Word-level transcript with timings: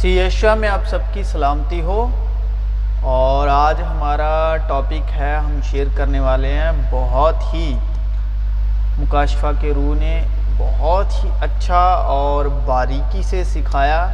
سی 0.00 0.08
Asia 0.08 0.54
میں 0.54 0.68
آپ 0.68 0.88
سب 0.88 0.98
کی 1.12 1.22
سلامتی 1.22 1.80
ہو۔ 1.80 2.06
اور 3.02 3.48
آج 3.48 3.82
ہمارا 3.90 4.56
ٹاپک 4.68 5.16
ہے، 5.16 5.36
ہم 5.36 5.60
شیئر 5.70 5.86
کرنے 5.96 6.20
والے 6.20 6.52
ہیں 6.52 6.72
بہت 6.90 7.54
ہی۔ 7.54 7.78
مکاشفہ 8.98 9.46
کے 9.60 9.72
روح 9.76 9.94
نے 10.00 10.22
بہت 10.58 11.24
ہی 11.24 11.30
اچھا 11.40 11.80
اور 12.04 12.44
باریکی 12.44 13.22
سے 13.22 13.44
سکھایا 13.44 14.08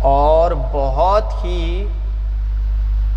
اور 0.00 0.50
بہت 0.72 1.44
ہی 1.44 1.88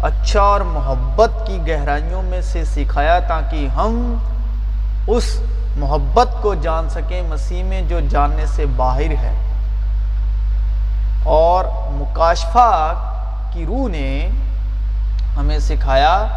اچھا 0.04 0.42
اور 0.42 0.62
محبت 0.62 1.48
کی 1.48 1.60
گہرائیوں 1.68 2.24
میں 2.24 2.42
سے 2.42 2.66
سکھایا 2.66 3.20
تاکہ 3.20 3.68
ہم 3.76 4.16
اس 5.08 5.42
محبت 5.76 6.42
کو 6.42 6.54
جان 6.54 6.90
سکیں، 6.90 7.22
مسیح 7.22 7.64
میں 7.64 7.82
جو 7.82 8.00
جاننے 8.00 8.46
سے 8.46 8.66
باہر 8.66 9.12
ہے۔ 9.12 9.49
اور 11.30 11.66
مکاشفہ 11.92 12.94
کی 13.54 13.66
روح 13.66 13.90
نے 13.90 14.30
ہمیں 15.38 15.60
سکھایا 15.60 16.28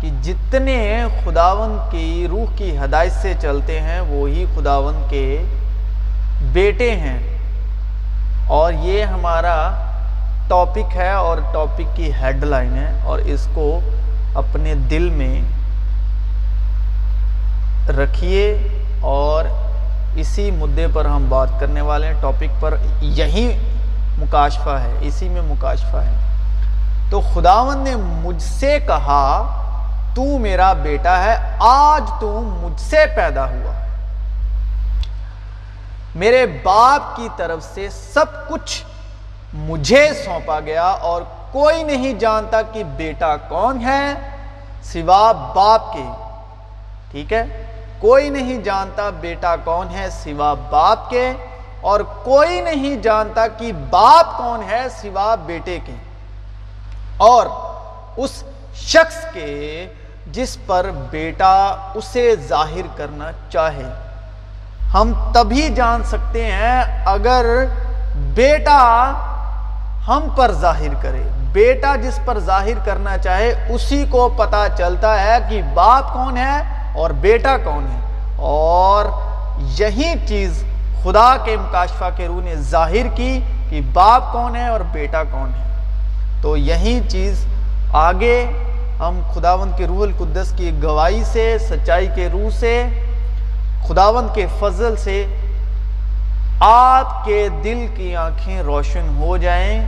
کہ 0.00 0.10
جتنے 0.22 1.04
خداون 1.24 1.78
کی 1.90 2.26
روح 2.30 2.56
کی 2.56 2.78
ہدایت 2.78 3.12
سے 3.12 3.34
چلتے 3.40 3.80
ہیں، 3.80 4.00
وہی 4.00 4.44
خداون 4.56 5.02
کے 5.08 5.44
بیٹے 6.52 6.90
ہیں۔ 6.90 7.18
اور 8.46 8.72
یہ 8.72 9.04
ہمارا 9.04 9.56
ٹاپک 10.48 10.96
ہے 10.96 11.10
اور 11.10 11.38
ٹاپک 11.52 11.96
کی 11.96 12.10
ہیڈ 12.22 12.44
لائن 12.44 12.74
ہے 12.74 13.00
اور 13.04 13.18
اس 13.18 13.48
کو 13.54 13.80
اپنے 14.34 14.74
دل 14.74 15.08
میں 15.08 15.40
رکھیے 17.88 18.68
اور 19.00 19.44
اسی 20.14 20.50
مدعے 20.50 20.86
پر 20.92 21.04
ہم 21.04 21.26
بات 21.28 21.48
کرنے 21.60 21.80
والے 21.80 22.06
ہیں۔ 22.06 22.14
ٹاپک 22.20 22.60
پر 22.60 22.74
یہی 23.00 23.69
مکاشفہ 24.20 24.70
ہے، 24.70 24.98
اسی 25.00 25.28
میں 25.28 25.42
مکاشفہ 25.42 25.96
ہے۔ 25.96 26.16
تو 27.10 27.20
خداون 27.20 27.78
نے 27.78 27.96
مجھ 27.96 28.42
سے 28.42 28.78
کہا، 28.86 29.46
تو 30.14 30.38
میرا 30.38 30.72
بیٹا 30.72 31.24
ہے، 31.24 31.56
آج 31.60 32.10
تو 32.20 32.40
مجھ 32.40 32.80
سے 32.80 33.04
پیدا 33.16 33.44
ہوا۔ 33.44 33.72
میرے 36.14 36.46
باپ 36.46 37.16
کی 37.16 37.28
طرف 37.36 37.62
سے 37.74 37.88
سب 37.90 38.48
کچھ 38.48 38.84
مجھے 39.54 40.10
سونپا 40.24 40.60
گیا 40.60 40.86
اور 40.86 41.22
کوئی 41.52 41.82
نہیں 41.82 42.14
جانتا 42.14 42.62
کہ 42.62 42.84
بیٹا 42.84 43.36
کون 43.36 43.84
ہے، 43.84 44.14
سوا 44.82 45.32
باپ 45.32 45.92
کے۔ 45.92 46.04
ٹھیک 47.10 47.32
ہے؟ 47.32 47.66
کوئی 47.98 48.30
نہیں 48.30 48.58
جانتا 48.58 49.10
بیٹا 49.10 49.56
کون 49.64 49.88
ہے، 49.94 50.10
سوا 50.10 50.54
باپ 50.54 51.10
کے۔ 51.10 51.32
اور 51.80 52.00
کوئی 52.00 52.60
نہیں 52.60 52.96
جانتا 52.96 53.46
کہ 53.46 53.72
باپ 53.90 54.38
کون 54.38 54.62
ہے 54.70 54.86
سوا 55.02 55.34
بیٹے 55.34 55.78
کے۔ 55.86 55.92
اور 57.16 57.46
اس 58.16 58.44
شخص 58.74 59.24
کے 59.32 59.86
جس 60.26 60.56
پر 60.66 60.90
بیٹا 61.10 61.76
اسے 61.94 62.34
ظاہر 62.48 62.96
کرنا 62.96 63.30
چاہے۔ 63.50 63.92
ہم 64.94 65.32
تبھی 65.34 65.68
جان 65.74 66.04
سکتے 66.04 66.44
ہیں 66.44 67.04
اگر 67.06 67.64
بیٹا 68.16 69.12
ہم 70.08 70.20
پر 70.36 70.52
ظاہر 70.52 70.94
کرے۔ 71.02 71.22
بیٹا 71.52 71.96
جس 71.96 72.18
پر 72.24 72.38
ظاہر 72.38 72.84
کرنا 72.84 73.18
چاہے، 73.18 73.66
اسی 73.68 74.06
کو 74.10 74.28
پتا 74.28 74.66
چلتا 74.78 75.22
ہے 75.22 75.38
کہ 75.50 75.62
باپ 75.74 76.12
کون 76.12 76.36
ہے 76.36 76.84
اور 76.96 77.10
بیٹا 77.10 77.56
کون 77.56 77.86
ہے۔ 77.86 78.00
اور 78.36 79.04
یہی 79.58 80.26
چیز 80.26 80.64
خدا 81.04 81.36
کے 81.44 81.56
مکاشفہ 81.56 82.04
کے 82.16 82.26
روح 82.26 82.42
نے 82.42 82.54
ظاہر 82.54 83.06
کی 83.14 83.40
کہ 83.70 83.80
باپ 83.92 84.32
کون 84.32 84.56
ہے 84.56 84.66
اور 84.66 84.80
بیٹا 84.80 85.22
کون 85.24 85.50
ہے۔ 85.58 85.70
تو 86.42 86.56
یہی 86.56 87.00
چیز 87.08 87.46
آگے 87.92 88.44
ہم 88.98 89.20
خداون 89.34 89.70
کے 89.76 89.86
روح 89.86 90.02
القدس 90.02 90.52
کی 90.56 90.70
گواہی 90.82 91.24
سے، 91.24 91.56
سچائی 91.58 92.08
کے 92.14 92.28
روح 92.32 92.50
سے 92.50 92.86
خداون 93.88 94.26
کے 94.34 94.46
فضل 94.58 94.96
سے 94.96 95.26
آپ 96.60 97.24
کے 97.24 97.48
دل 97.64 97.86
کی 97.96 98.16
آنکھیں 98.16 98.62
روشن 98.62 99.16
ہو 99.18 99.36
جائیں، 99.36 99.86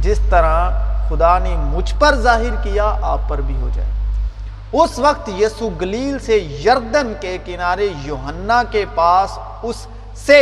جس 0.00 0.18
طرح 0.30 0.70
خدا 1.08 1.38
نے 1.38 1.56
مجھ 1.58 1.94
پر 1.98 2.14
ظاہر 2.14 2.54
کیا، 2.62 2.96
آپ 3.02 3.28
پر 3.28 3.40
بھی 3.40 3.56
ہو 3.56 3.68
جائے۔ 3.74 3.88
اس 4.72 4.98
وقت 4.98 5.28
یسو 5.28 5.68
گلیل 5.80 6.18
سے 6.18 6.36
یردن 6.36 7.12
کے 7.20 7.38
کنارے 7.44 7.88
یوہنا 8.02 8.62
کے 8.70 8.84
پاس 8.94 9.38
اس 9.62 9.86
سے 10.14 10.40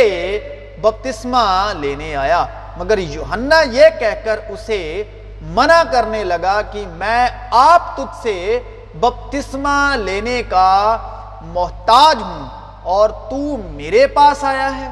بپتسمہ 0.81 1.73
لینے 1.79 2.15
آیا۔ 2.15 2.45
مگر 2.77 2.97
یوہنا 2.97 3.61
یہ 3.61 3.85
کہہ 3.99 4.25
کر 4.25 4.39
اسے 4.49 5.03
منع 5.41 5.83
کرنے 5.91 6.23
لگا 6.23 6.61
کہ 6.71 6.85
میں 6.87 7.27
آپ 7.51 7.95
تجھ 7.97 8.23
سے 8.23 8.59
بپتسمہ 8.95 9.95
لینے 9.97 10.43
کا 10.49 10.97
محتاج 11.41 12.21
ہوں 12.21 12.47
اور 12.83 13.09
تو 13.09 13.57
میرے 13.57 14.07
پاس 14.07 14.43
آیا 14.43 14.69
ہے۔ 14.75 14.89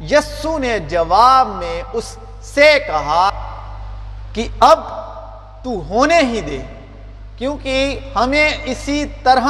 یسو 0.00 0.58
نے 0.58 0.78
جواب 0.78 1.48
میں 1.48 1.82
اس 1.92 2.16
سے 2.42 2.78
کہا 2.86 3.30
کہ 4.32 4.48
اب 4.60 4.80
تو 5.64 5.70
ہونے 5.70 6.18
ہی 6.18 6.40
دے، 6.40 6.62
کیونکہ 7.36 8.00
ہمیں 8.16 8.50
اسی 8.64 9.04
طرح 9.22 9.48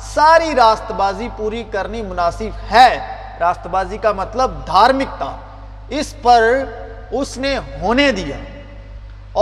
ساری 0.00 0.54
راست 0.54 0.92
بازی 0.92 1.28
پوری 1.36 1.64
کرنی 1.70 2.02
مناسب 2.02 2.72
ہے۔ 2.72 3.21
راست 3.42 3.66
بازی 3.66 3.98
کا 3.98 4.12
مطلب 4.12 4.50
دھارمکتا، 4.66 5.30
اس 5.98 6.14
پر 6.22 6.42
اس 7.10 7.36
نے 7.38 7.56
ہونے 7.82 8.10
دیا۔ 8.12 8.36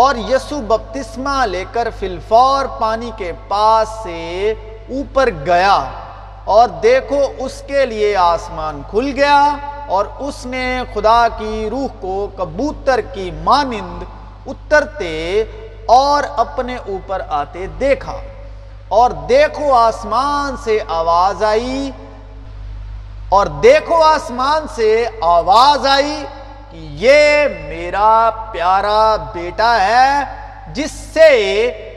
اور 0.00 0.14
یسو 0.28 0.60
بپتسمہ 0.60 1.46
لے 1.46 1.64
کر 1.72 1.88
فلفور 1.98 2.66
پانی 2.80 3.10
کے 3.16 3.32
پاس 3.48 3.88
سے 4.02 4.20
اوپر 4.88 5.30
گیا 5.46 5.76
اور 6.44 6.68
دیکھو 6.82 7.20
اس 7.38 7.62
کے 7.66 7.84
لیے 7.86 8.14
آسمان 8.16 8.80
کھل 8.90 9.10
گیا 9.16 9.40
اور 9.86 10.04
اس 10.18 10.44
نے 10.46 10.66
خدا 10.94 11.20
کی 11.38 11.68
روح 11.70 11.88
کو 12.00 12.16
کبوتر 12.36 13.00
کی 13.14 13.30
مانند 13.44 14.02
اترتے 14.46 15.14
اور 15.98 16.22
اپنے 16.36 16.76
اوپر 16.88 17.22
آتے 17.40 17.66
دیکھا 17.80 18.16
اور 18.98 19.10
دیکھو 19.28 19.72
آسمان 19.74 20.56
سے 20.64 20.78
آواز 21.00 21.42
آئی 21.44 21.90
اور 23.30 23.46
دیکھو 23.46 24.02
آسمان 24.02 24.66
سے 24.74 25.08
آواز 25.20 25.86
آئی 25.86 26.24
کہ 26.70 26.76
یہ 26.76 27.48
میرا 27.68 28.30
پیارا 28.52 29.16
بیٹا 29.16 29.80
ہے 29.80 30.24
جس 30.72 30.90
سے 30.90 31.30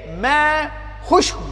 میں 0.10 0.64
خوش 1.06 1.34
ہوں۔ 1.34 1.52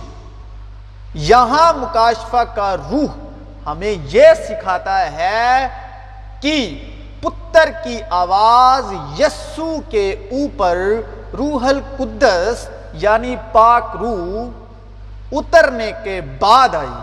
یہاں 1.14 1.74
مکاشفہ 1.74 2.44
کا 2.56 2.76
روح 2.78 3.18
ہمیں 3.66 3.96
یہ 4.08 4.28
سکھاتا 4.48 5.12
ہے 5.12 5.68
کہ 6.42 6.84
پتر 7.22 7.70
کی 7.84 8.00
آواز 8.10 9.20
یسو 9.20 9.80
کے 9.90 10.12
اوپر 10.32 10.78
روح 11.38 11.68
القدس 11.68 12.70
یعنی 12.94 13.36
پاک 13.52 13.96
روح 14.00 14.50
اترنے 15.32 15.92
کے 16.04 16.22
بعد 16.40 16.76
آئی۔ 16.76 17.00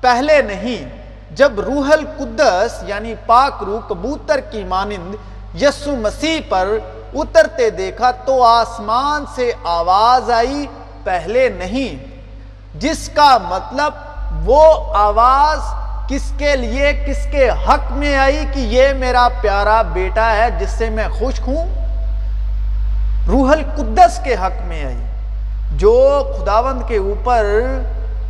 پہلے 0.00 0.42
نہیں 0.42 0.97
جب 1.30 1.60
روح 1.60 1.92
القدس 1.92 2.82
یعنی 2.82 3.14
پاک 3.26 3.62
روح 3.66 3.88
کبوتر 3.88 4.40
کی 4.40 4.64
مانند 4.64 5.14
یسو 5.62 5.96
مسیح 5.96 6.40
پر 6.48 6.68
اترتے 7.14 7.70
دیکھا 7.70 8.10
تو 8.10 8.42
آسمان 8.42 9.24
سے 9.34 9.52
آواز 9.64 10.30
آئی، 10.30 10.66
پہلے 11.04 11.48
نہیں۔ 11.48 12.04
جس 12.74 13.08
کا 13.14 13.38
مطلب 13.38 13.92
وہ 14.48 14.94
آواز 14.94 15.58
کس 16.08 16.32
کے 16.38 16.56
لیے، 16.56 17.04
کس 17.06 17.26
کے 17.32 17.50
حق 17.50 17.92
میں 17.92 18.16
آئی 18.16 18.44
کہ 18.54 18.60
یہ 18.60 18.92
میرا 18.92 19.28
پیارا 19.40 19.82
بیٹا 19.82 20.32
ہے 20.32 20.50
جس 20.50 20.70
سے 20.70 20.90
میں 20.90 21.08
خوش 21.08 21.40
ہوں؟ 21.40 21.66
روح 23.28 23.52
القدس 23.52 24.20
کے 24.24 24.34
حق 24.34 24.66
میں 24.66 24.84
آئی۔ 24.84 24.98
جو 25.72 26.22
خداوند 26.40 26.82
کے 26.88 26.96
اوپر 26.96 27.44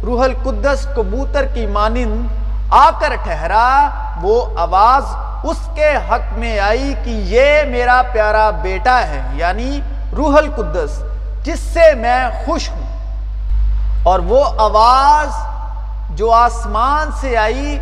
روح 0.03 0.25
القدس 0.25 0.87
کبوتر 0.97 1.45
کی 1.45 1.67
مانند 1.67 2.27
آ 2.71 2.91
کر 2.91 3.15
ٹھہرا، 3.23 3.91
وہ 4.23 4.47
آواز 4.57 5.05
اس 5.45 5.57
کے 5.75 5.97
حق 6.11 6.39
میں 6.39 6.59
آئی 6.59 6.95
کہ 7.05 7.11
یہ 7.11 7.63
میرا 7.65 8.03
پیارا 8.13 8.51
بیٹا 8.51 9.07
ہے 9.07 9.23
یعنی 9.33 9.81
روح 10.17 10.37
القدس، 10.37 11.03
جس 11.45 11.61
سے 11.61 11.95
میں 11.95 12.29
خوش 12.45 12.71
ہوں۔ 12.71 12.87
اور 14.03 14.19
وہ 14.19 14.45
آواز 14.59 15.29
جو 16.11 16.31
آسمان 16.31 17.11
سے 17.21 17.37
آئی، 17.37 17.79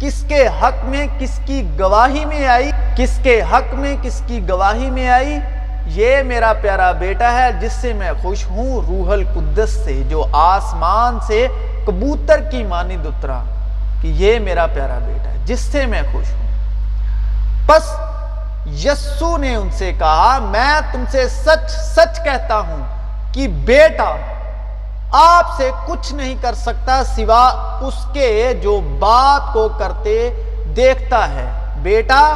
کس 0.00 0.24
کے 0.28 0.46
حق 0.46 0.84
میں 0.84 1.06
کس 1.18 1.40
کی 1.44 1.70
گواہی 1.78 2.24
میں 2.24 2.46
آئی، 2.46 2.70
کس 2.96 3.20
کے 3.22 3.42
حق 3.52 3.74
میں 3.74 3.96
کس 4.02 4.22
کی 4.26 4.48
گواہی 4.48 4.90
میں 4.90 5.08
آئی، 5.08 5.38
یہ 5.86 6.22
میرا 6.22 6.52
پیارا 6.52 6.92
بیٹا 6.92 7.32
ہے، 7.32 7.52
جس 7.52 7.72
سے 7.72 7.92
میں 7.92 8.12
خوش 8.22 8.44
ہوں، 8.44 8.80
روح 8.88 9.12
القدس 9.12 9.70
سے، 9.84 10.02
جو 10.08 10.26
آسمان 10.32 11.18
سے 11.26 11.46
کبوتر 11.86 12.40
کی 12.40 12.64
مانند 12.64 13.06
اترا۔ 13.06 13.42
کہ 14.02 14.08
یہ 14.08 14.38
میرا 14.38 14.66
پیارا 14.66 14.98
بیٹا 15.06 15.30
ہے، 15.30 15.36
جس 15.44 15.60
سے 15.60 15.86
میں 15.86 16.02
خوش 16.12 16.32
ہوں۔ 16.32 16.48
بس 17.66 18.00
یسو 18.84 19.36
نے 19.36 19.54
ان 19.54 19.70
سے 19.70 19.92
کہا، 19.98 20.38
میں 20.42 20.80
تم 20.92 21.04
سے 21.10 21.28
سچ 21.28 21.70
سچ 21.70 22.24
کہتا 22.24 22.58
ہوں 22.58 22.98
کہ 23.34 23.48
بیٹا، 23.48 24.16
آپ 25.12 25.46
سے 25.56 25.70
کچھ 25.86 26.14
نہیں 26.14 26.34
کر 26.40 26.54
سکتا 26.54 27.04
سوا 27.04 27.48
اس 27.80 27.94
کے 28.12 28.54
جو 28.62 28.80
باپ 28.98 29.52
کو 29.52 29.68
کرتے 29.68 30.30
دیکھتا 30.76 31.28
ہے۔ 31.28 31.50
بیٹا 31.82 32.34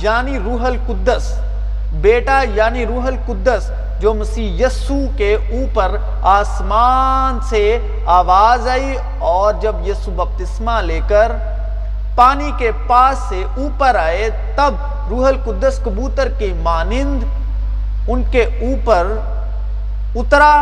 یعنی 0.00 0.38
روح 0.38 0.66
القدس۔ 0.66 1.40
بیٹا 1.92 2.42
یعنی 2.54 2.86
روح 2.86 3.06
القدس۔ 3.06 3.70
جو 4.00 4.12
مسیح 4.14 4.64
یسو 4.64 4.98
کے 5.16 5.34
اوپر 5.34 5.96
آسمان 6.32 7.38
سے 7.48 7.78
آواز 8.06 8.68
آئی 8.68 8.96
اور 9.18 9.54
جب 9.60 9.86
یسو 9.86 10.10
بپتسمہ 10.16 10.80
لے 10.82 11.00
کر 11.08 11.32
پانی 12.16 12.50
کے 12.58 12.70
پاس 12.86 13.18
سے 13.28 13.42
اوپر 13.56 13.94
آئے، 13.94 14.28
تب 14.56 14.74
روح 15.10 15.26
القدس 15.28 15.78
کبوتر 15.84 16.28
کے 16.38 16.52
مانند 16.62 17.24
ان 18.08 18.22
کے 18.30 18.42
اوپر 18.42 19.16
اترا 20.16 20.54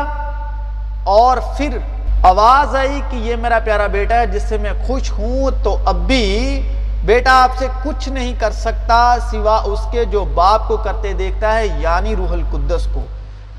اور 1.17 1.37
پھر 1.57 1.77
آواز 2.23 2.75
آئی 2.77 3.01
کہ 3.11 3.17
یہ 3.17 3.37
میرا 3.37 3.59
پیارا 3.65 3.87
بیٹا 3.87 4.21
ہے، 4.21 4.27
جس 4.27 4.43
سے 4.49 4.59
میں 4.59 4.73
خوش 4.87 5.13
ہوں، 5.19 5.51
تو 5.65 5.77
اب 5.85 6.07
بھی 6.07 6.61
بیٹا 7.05 7.43
آپ 7.43 7.59
سے 7.59 7.67
کچھ 7.83 8.09
نہیں 8.09 8.35
کر 8.39 8.51
سکتا 8.51 8.99
سوا 9.31 9.57
اس 9.65 9.81
کے 9.91 10.05
جو 10.05 10.25
باپ 10.35 10.69
کو 10.69 10.77
کرتے 10.77 11.13
دیکھتا 11.13 11.55
ہے 11.57 11.67
یعنی 11.67 12.17
روح 12.17 12.33
القدس 12.33 12.87
کو۔ 12.93 13.01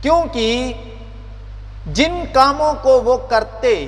کیونکہ 0.01 0.73
جن 1.85 2.23
کاموں 2.33 2.73
کو 2.81 3.01
وہ 3.01 3.17
کرتے، 3.17 3.87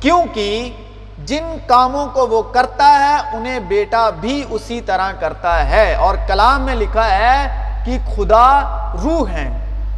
کیونکہ 0.00 0.76
جن 1.18 1.56
کاموں 1.66 2.06
کو 2.12 2.26
وہ 2.26 2.42
کرتا 2.42 2.98
ہے، 2.98 3.36
انہیں 3.36 3.58
بیٹا 3.58 4.10
بھی 4.10 4.44
اسی 4.50 4.80
طرح 4.80 5.12
کرتا 5.20 5.68
ہے۔ 5.68 5.94
اور 5.94 6.16
کلام 6.26 6.62
میں 6.62 6.74
لکھا 6.74 7.10
ہے 7.10 7.60
کہ 7.84 7.98
خدا 8.16 8.60
روح 9.02 9.28
ہے 9.28 9.48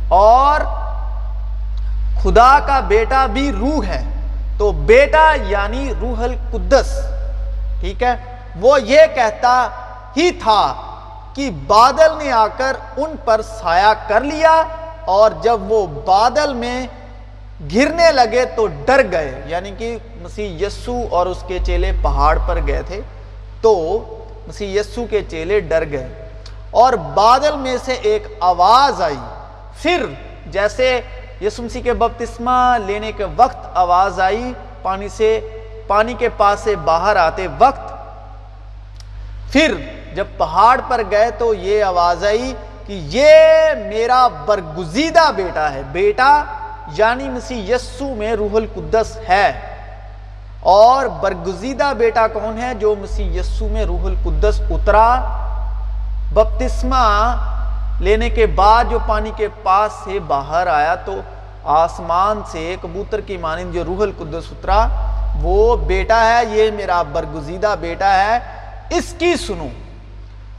اور 0.09 0.61
خدا 2.23 2.59
کا 2.67 2.81
بیٹا 2.81 3.27
بھی 3.27 3.53
روح 3.53 3.85
ہے۔ 3.85 4.05
تو 4.59 4.73
بیٹا 4.73 5.35
یعنی 5.47 5.93
روح 6.01 6.23
القدس، 6.23 7.01
ٹھیک 7.81 8.03
ہے؟ 8.03 8.15
وہ 8.61 8.83
یہ 8.83 9.01
کہتا 9.15 9.69
ہی 10.17 10.31
تھا 10.31 10.75
کہ 11.35 11.51
بادل 11.67 12.19
نے 12.19 12.33
آ 12.33 12.47
کر 12.57 12.77
ان 12.97 13.15
پر 13.25 13.41
سایہ 13.43 14.09
کر 14.09 14.21
لیا۔ 14.21 14.63
اور 15.15 15.31
جب 15.43 15.73
وہ 15.73 15.87
بادل 15.87 16.55
میں 16.55 16.87
گرنے 17.75 18.11
لگے 18.13 18.45
تو 18.45 18.67
ڈر 18.85 19.01
گئے 19.13 19.43
یعنی 19.47 19.71
کہ 19.79 19.97
مسیح 20.23 20.67
یسو 20.67 20.97
اور 21.11 21.27
اس 21.27 21.45
کے 21.47 21.59
چیلے 21.67 21.93
پہاڑ 22.03 22.39
پر 22.47 22.59
گئے 22.67 22.83
تھے، 22.87 23.01
تو 23.61 23.73
مسیح 24.49 24.81
یسو 24.81 25.05
کے 25.11 25.21
چیلے 25.29 25.61
ڈر 25.61 25.85
گئے۔ 25.91 26.07
اور 26.71 26.93
بادل 27.15 27.57
میں 27.57 27.77
سے 27.85 27.93
ایک 27.93 28.27
آواز 28.41 29.03
آئی، 29.03 29.19
پھر 29.83 30.05
جیسے 30.47 31.01
یسو 31.41 31.63
مسیح 31.63 31.83
کے 31.83 31.93
بپتسمہ 31.93 32.77
لینے 32.87 33.13
کے 33.13 33.25
وقت 33.37 33.67
آواز 33.75 34.21
آئی، 34.21 34.53
پانی 34.83 35.09
سے، 35.09 35.41
پانی 35.87 36.15
کے 36.19 36.29
پاس 36.37 36.61
سے 36.61 36.75
باہر 36.85 37.17
آتے 37.17 37.47
وقت، 37.59 37.93
پھر 39.53 39.75
جب 40.15 40.25
پہاڑ 40.37 40.81
پر 40.89 41.03
گئے 41.11 41.31
تو 41.39 41.55
یہ 41.55 41.85
آواز 41.85 42.25
آئی 42.25 42.55
کہ 42.89 43.01
یہ 43.03 43.35
میرا 43.89 44.29
برگزیدہ 44.29 45.33
بیٹا 45.37 45.73
ہے۔ 45.73 45.83
بیٹا 45.93 46.45
یعنی 46.97 47.29
مسیح 47.29 47.75
یسو 47.75 48.15
میں 48.15 48.33
روح 48.33 48.51
القدس 48.55 49.19
ہے۔ 49.29 49.53
اور 50.61 51.07
برگزیدہ 51.07 51.93
بیٹا 51.99 52.27
کون 52.27 52.59
ہے 52.63 52.75
جو 52.75 52.95
مسیح 52.99 53.41
یسو 53.41 53.69
میں 53.69 53.85
روح 53.85 54.05
القدس 54.05 54.61
اترا؟ 54.71 55.21
بپتسمہ 56.33 57.37
لینے 58.01 58.31
کے 58.31 58.47
بعد 58.47 58.85
جو 58.91 58.99
پانی 59.07 59.31
کے 59.37 59.49
پاس 59.63 59.93
سے 60.05 60.19
باہر 60.19 60.67
آیا 60.67 60.95
تو 60.95 61.21
آسمان 61.65 62.41
سے 62.47 62.77
کبوتر 62.83 63.21
کی 63.21 63.37
مانند 63.37 63.75
جو 63.75 63.85
روح 63.85 64.03
القدس 64.03 64.45
اترا، 64.51 64.87
وہ 65.43 65.77
بیٹا 65.77 66.25
ہے، 66.25 66.45
یہ 66.51 66.71
میرا 66.71 67.03
برگزیدہ 67.03 67.75
بیٹا 67.81 68.19
ہے۔ 68.19 68.39
اس 68.91 69.15
کی 69.19 69.37
سنو۔ 69.37 69.88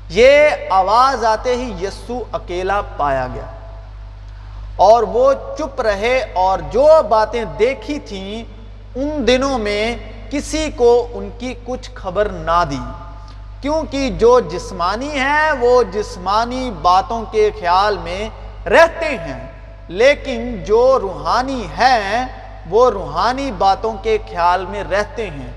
یہ 0.10 0.50
آواز 0.70 1.26
آتے 1.26 1.56
ہی 1.56 1.86
یسو 1.86 2.24
اکیلا 2.32 2.82
پایا 2.98 3.28
گیا۔ 3.34 3.46
اور 4.76 5.04
وہ 5.04 5.34
چپ 5.58 5.82
رہے 5.82 6.26
اور 6.34 6.60
جو 6.72 6.88
باتیں 7.10 7.46
دیکھی 7.46 8.00
تھیں 8.00 8.44
ان 8.96 9.28
دنوں 9.28 9.58
میں 9.58 9.96
کسی 10.30 10.72
کو 10.76 11.08
ان 11.14 11.30
کی 11.40 11.54
کچھ 11.66 11.92
خبر 11.96 12.26
نہ 12.26 12.64
دی۔ 12.70 12.80
کیونکہ 13.62 14.10
جو 14.10 14.40
جسمانی 14.40 15.10
ہیں، 15.10 15.52
وہ 15.52 15.84
جسمانی 15.84 16.72
باتوں 16.82 17.26
کے 17.32 17.52
خیال 17.60 17.98
میں 17.98 18.30
رہتے 18.70 19.06
ہیں۔ 19.06 19.52
لیکن 19.88 20.64
جو 20.64 21.00
روحانی 21.02 21.68
ہیں، 21.80 22.28
وہ 22.70 22.90
روحانی 22.90 23.52
باتوں 23.52 23.94
کے 24.02 24.18
خیال 24.30 24.66
میں 24.66 24.84
رہتے 24.92 25.30
ہیں۔ 25.30 25.52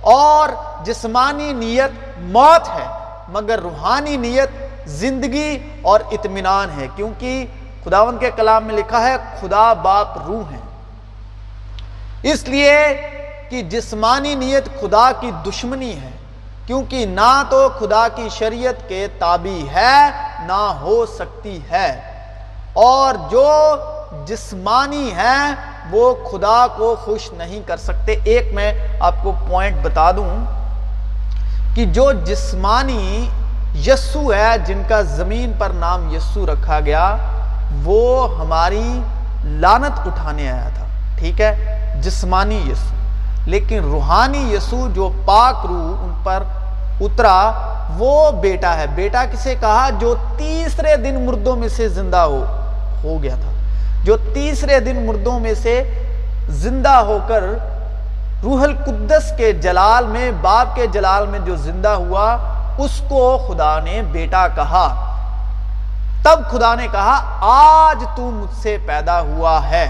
اور 0.00 0.48
جسمانی 0.84 1.52
نیت 1.52 2.20
موت 2.20 2.68
ہے۔ 2.68 3.07
مگر 3.28 3.60
روحانی 3.60 4.16
نیت، 4.16 4.50
زندگی 4.88 5.58
اور 5.82 6.00
اطمینان 6.10 6.80
ہے، 6.80 6.86
کیونکہ 6.96 7.46
خداون 7.84 8.18
کے 8.18 8.30
کلام 8.36 8.64
میں 8.64 8.74
لکھا 8.74 9.08
ہے، 9.08 9.16
خدا 9.40 9.72
باپ 9.72 10.08
روح 10.26 10.52
ہے 10.52 10.58
اس 12.22 12.48
لیے 12.48 12.78
کہ 13.50 13.62
جسمانی 13.62 14.34
نیت 14.34 14.80
خدا 14.80 15.12
کی 15.20 15.30
دشمنی 15.46 15.92
ہے، 15.92 16.10
کیونکہ 16.66 17.06
نہ 17.06 17.42
تو 17.48 17.68
خدا 17.78 18.08
کی 18.08 18.28
شریعت 18.28 18.88
کے 18.88 19.06
تابع 19.18 19.76
ہے، 19.76 20.10
نہ 20.46 20.76
ہو 20.80 21.06
سکتی 21.06 21.58
ہے۔ 21.70 22.00
اور 22.72 23.14
جو 23.30 23.76
جسمانی 24.26 25.14
ہے 25.16 25.54
وہ 25.90 26.14
خدا 26.32 26.66
کو 26.76 26.96
خوش 27.04 27.32
نہیں 27.32 27.60
کر 27.66 27.76
سکتے۔ 27.76 28.20
ایک 28.24 28.54
میں 28.54 28.72
آپ 29.00 29.14
کو 29.22 29.32
پوائنٹ 29.48 29.76
بتا 29.82 30.10
دوں۔ 30.10 30.44
کہ 31.78 31.84
جو 31.84 32.12
جسمانی 32.12 33.28
یسو 33.86 34.32
ہے، 34.34 34.58
جن 34.66 34.82
کا 34.88 35.02
زمین 35.02 35.52
پر 35.58 35.70
نام 35.70 36.14
یسو 36.14 36.46
رکھا 36.46 36.80
گیا، 36.80 37.16
وہ 37.84 38.38
ہماری 38.40 39.00
لانت 39.44 40.00
اٹھانے 40.06 40.50
آیا 40.50 40.68
تھا، 40.74 40.84
ٹھیک 41.18 41.40
ہے؟ 41.40 41.52
جسمانی 42.02 42.56
یسو۔ 42.56 42.94
لیکن 43.50 43.78
روحانی 43.78 44.54
یسو 44.54 44.88
جو 44.94 45.10
پاک 45.24 45.66
روح 45.66 46.02
ان 46.02 46.20
پر 46.24 46.42
اترا، 47.00 47.52
وہ 47.98 48.30
بیٹا 48.30 48.76
ہے۔ 48.76 48.86
بیٹا 48.94 49.24
کسے 49.32 49.54
کہا؟ 49.60 49.90
جو 49.98 50.14
تیسرے 50.36 50.96
دن 50.96 51.26
مردوں 51.26 51.56
میں 51.56 51.68
سے 51.68 51.88
زندہ 51.88 52.16
ہو 52.16 52.44
ہو 53.04 53.22
گیا 53.22 53.34
تھا۔ 53.34 53.50
جو 54.04 54.16
تیسرے 54.34 54.80
دن 54.80 55.06
مردوں 55.06 55.40
میں 55.40 55.54
سے 55.62 55.82
زندہ 56.48 56.94
ہو 56.94 57.18
کر 57.28 57.44
روح 58.42 58.62
القدس 58.62 59.32
کے 59.36 59.52
جلال 59.52 60.06
میں، 60.06 60.30
باپ 60.30 60.76
کے 60.76 60.86
جلال 60.86 61.26
میں 61.26 61.38
جو 61.38 61.56
زندہ 61.56 61.88
ہوا، 61.88 62.36
اس 62.78 63.02
کو 63.08 63.46
خدا 63.48 63.80
نے 63.80 64.02
بیٹا 64.02 64.48
کہا۔ 64.48 65.14
تب 66.22 66.50
خدا 66.50 66.74
نے 66.74 66.86
کہا، 66.92 67.38
آج 67.40 68.04
تو 68.16 68.22
مجھ 68.22 68.62
سے 68.62 68.76
پیدا 68.86 69.20
ہوا 69.20 69.70
ہے۔ 69.70 69.86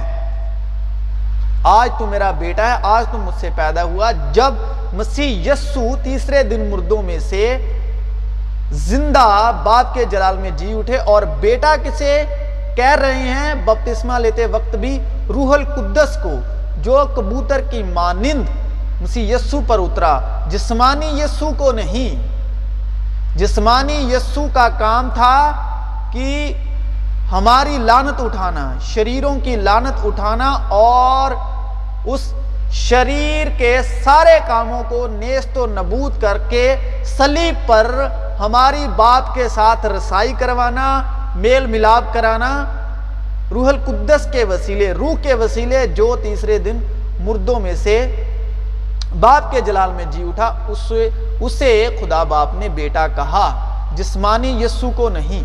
آج 1.63 1.91
تو 1.99 2.07
میرا 2.07 2.31
بیٹا 2.31 2.67
ہے، 2.67 2.77
آج 2.83 3.05
تو 3.13 3.19
مجھ 3.19 3.35
سے 3.35 3.51
پیدا 3.57 3.83
ہوا۔ 3.83 4.13
جب 4.33 4.55
مسیح 4.93 5.53
یسو 5.53 5.97
تیسرے 6.03 6.43
دن 6.43 6.71
مردوں 6.71 7.03
میں 7.03 7.19
سے 7.19 7.75
زندہ 8.73 9.51
باپ 9.65 9.95
کے 9.95 10.05
جلال 10.05 10.37
میں 10.37 10.51
جی 10.51 10.79
اٹھے 10.79 10.97
اور 10.97 11.23
بیٹا 11.23 11.77
کسے 11.85 12.25
کہہ 12.77 12.97
رہے 13.01 13.29
ہیں، 13.29 13.55
بپتسمہ 13.55 14.19
لیتے 14.19 14.47
وقت 14.47 14.75
بھی 14.75 14.99
روح 15.29 15.55
القدس 15.55 16.19
کو 16.23 16.35
جو 16.83 17.05
کبوتر 17.17 17.61
کی 17.61 17.83
مانند 17.83 18.49
مسیح 19.03 19.35
یسو 19.35 19.61
پر 19.67 19.79
اترا، 19.79 20.19
جسمانی 20.49 21.07
یسو 21.07 21.51
کو 21.57 21.73
نہیں۔ 21.73 22.27
جسمانی 23.39 24.15
یسو 24.15 24.47
کا 24.53 24.69
کام 24.69 25.09
تھا 25.15 25.53
کہ 26.13 26.53
ہماری 27.33 27.79
لانت 27.79 28.21
اٹھانا، 28.21 28.73
شریروں 28.81 29.39
کی 29.41 29.57
لانت 29.57 30.07
اٹھانا 30.07 30.51
اور 30.69 31.31
اس 32.05 32.33
شریر 32.73 33.47
کے 33.59 33.81
سارے 34.05 34.39
کاموں 34.47 34.83
کو 34.89 35.07
نیست 35.11 35.59
و 35.59 35.67
نبود 35.67 36.21
کر 36.23 36.39
کے 36.49 36.77
سلیب 37.05 37.55
پر 37.67 38.09
ہماری 38.41 38.87
باپ 38.97 39.35
کے 39.35 39.49
ساتھ 39.49 39.87
رسائی 39.87 40.33
کروانا، 40.39 41.03
میل 41.35 41.67
ملاپ 41.67 42.15
کرانا۔ 42.15 42.65
روح 43.51 43.69
القدس 43.69 44.29
کے 44.33 44.45
وسیلے، 44.45 44.93
روح 44.93 45.15
کے 45.23 45.35
وسیلے 45.35 45.87
جو 45.87 46.17
تیسرے 46.23 46.59
دن 46.59 46.79
مردوں 47.21 47.61
میں 47.61 47.75
سے 47.75 48.25
باپ 49.21 49.53
کے 49.53 49.61
جلال 49.61 49.93
میں 49.93 50.05
جی 50.11 50.23
اٹھا 50.29 50.59
اسے 50.69 51.09
اسے 51.41 51.97
خدا 52.01 52.23
باپ 52.23 52.49
نے 52.55 52.69
بیٹا 52.69 53.09
کہا، 53.09 53.65
جسمانی 53.95 54.65
یسو 54.65 54.91
کو 54.97 55.09
نہیں۔ 55.09 55.43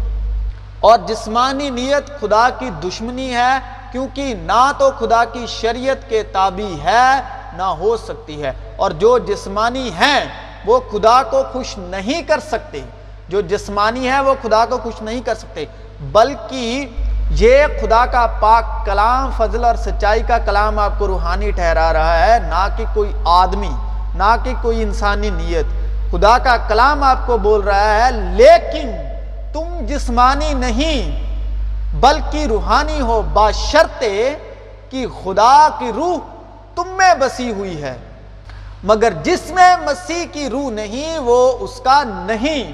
اور 0.80 0.98
جسمانی 1.08 1.70
نیت 1.70 2.22
خدا 2.22 2.50
کی 2.60 2.70
دشمنی 2.84 3.34
ہے، 3.34 3.60
کیونکہ 3.92 4.34
نہ 4.38 4.72
تو 4.78 4.92
خدا 5.00 5.26
کی 5.26 5.46
شریعت 5.48 6.10
کے 6.10 6.24
تابع 6.24 6.84
ہے، 6.84 7.22
نہ 7.58 7.64
ہو 7.64 7.98
سکتی 7.98 8.44
ہے۔ 8.44 8.52
اور 8.76 8.92
جو 8.92 9.18
جسمانی 9.18 9.90
ہیں، 10.00 10.26
وہ 10.66 10.80
خدا 10.92 11.24
کو 11.24 11.44
خوش 11.52 11.78
نہیں 11.78 12.22
کر 12.22 12.40
سکتے۔ 12.40 12.82
جو 13.30 13.42
جسمانی 13.42 14.08
ہے 14.08 14.20
وہ 14.20 14.34
خدا 14.44 14.66
کو 14.66 14.78
خوش 14.78 15.02
نہیں 15.02 15.22
کر 15.22 15.36
سکتے، 15.36 15.66
بلکہ 16.02 16.86
یہ 17.36 17.66
خدا 17.82 18.06
کا 18.06 18.28
پاک 18.40 18.86
کلام، 18.86 19.32
فضل 19.38 19.66
اور 19.66 19.76
سچائی 19.76 20.24
کا 20.28 20.38
کلام 20.38 20.80
آپ 20.80 20.92
کو 20.98 21.08
روحانی 21.08 21.52
ٹھہرا 21.52 21.94
رہا 21.94 22.28
ہے، 22.28 22.40
نہ 22.40 22.68
کہ 22.78 22.86
کوئی 22.94 23.14
آدمی، 23.26 23.72
نہ 24.16 24.36
کہ 24.44 24.54
کوئی 24.62 24.84
انسانی 24.84 25.30
نیت۔ 25.30 25.66
خدا 26.12 26.38
کا 26.38 26.58
کلام 26.58 27.04
آپ 27.04 27.18
کو 27.26 27.38
بول 27.38 27.62
رہا 27.62 28.06
ہے، 28.06 28.12
لیکن 28.12 28.92
تم 29.54 29.86
جسمانی 29.86 30.54
نہیں، 30.54 31.24
بلکہ 31.94 32.46
روحانی 32.46 33.02
ہو 33.02 33.22
باشرتے 33.22 34.36
کہ 34.90 35.06
خدا 35.24 35.70
کی 35.80 35.92
روح 35.96 36.18
تم 36.76 36.88
میں 36.88 37.14
بسی 37.14 37.52
ہوئی 37.52 37.84
ہے۔ 37.84 37.98
مگر 38.84 39.14
جس 39.24 39.42
میں 39.50 39.76
مسیح 39.76 40.26
کی 40.32 40.50
روح 40.50 40.72
نہیں، 40.72 41.18
وہ 41.18 41.54
اس 41.60 41.82
کا 41.84 42.04
نہیں۔ 42.06 42.74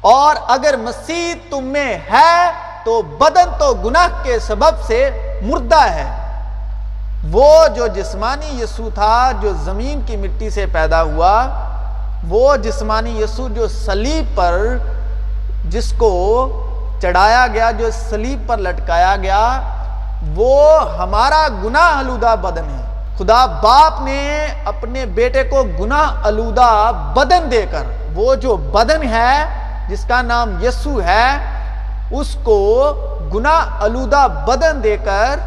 اور 0.00 0.36
اگر 0.48 0.74
مسیح 0.76 1.34
تم 1.50 1.64
میں 1.64 1.98
ہے 2.12 2.69
تو 2.84 3.02
بدن 3.02 3.48
تو 3.58 3.74
گناہ 3.74 4.22
کے 4.22 4.38
سبب 4.38 4.86
سے 4.86 5.10
مردہ 5.42 5.80
ہے۔ 5.80 6.08
وہ 7.32 7.66
جو 7.76 7.86
جسمانی 7.86 8.62
یسو 8.62 8.88
تھا، 8.94 9.32
جو 9.40 9.52
زمین 9.64 10.00
کی 10.06 10.16
مٹی 10.16 10.50
سے 10.50 10.66
پیدا 10.72 11.02
ہوا، 11.02 11.48
وہ 12.28 12.56
جسمانی 12.56 13.22
یسو 13.22 13.48
جو 13.48 13.68
سلیب 13.68 14.36
پر، 14.36 14.76
جس 15.64 15.92
کو 15.92 16.12
چڑھایا 17.02 17.46
گیا، 17.46 17.70
جو 17.70 17.90
سلیب 18.10 18.48
پر 18.48 18.58
لٹکایا 18.58 19.16
گیا، 19.16 19.60
وہ 20.34 20.80
ہمارا 20.98 21.48
گناہ 21.64 21.98
آلودہ 21.98 22.34
بدن 22.40 22.64
ہے۔ 22.64 23.14
خدا 23.18 23.46
باپ 23.46 24.00
نے 24.00 24.46
اپنے 24.64 25.06
بیٹے 25.06 25.42
کو 25.42 25.62
گناہ 25.80 26.26
آلودہ 26.26 26.90
بدن 27.16 27.50
دے 27.50 27.66
کر، 27.70 27.82
وہ 28.14 28.34
جو 28.34 28.56
بدن 28.56 29.02
ہے، 29.02 29.44
جس 29.88 30.04
کا 30.04 30.22
نام 30.22 30.64
یسو 30.64 31.00
ہے 31.02 31.59
اس 32.10 32.36
کو 32.42 32.92
گناہ 33.34 33.82
آلودہ 33.82 34.26
بدن 34.46 34.82
دے 34.82 34.96
کر 34.96 35.38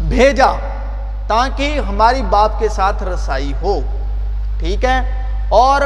بھیجا 0.00 0.50
تاکہ 1.26 1.80
ہماری 1.88 2.22
باپ 2.22 2.50
کے 2.58 2.68
ساتھ 2.68 3.02
رسائی 3.02 3.52
ہو۔ 3.62 3.80
ٹھیک 4.58 4.84
ہے؟ 4.84 5.24
اور 5.48 5.80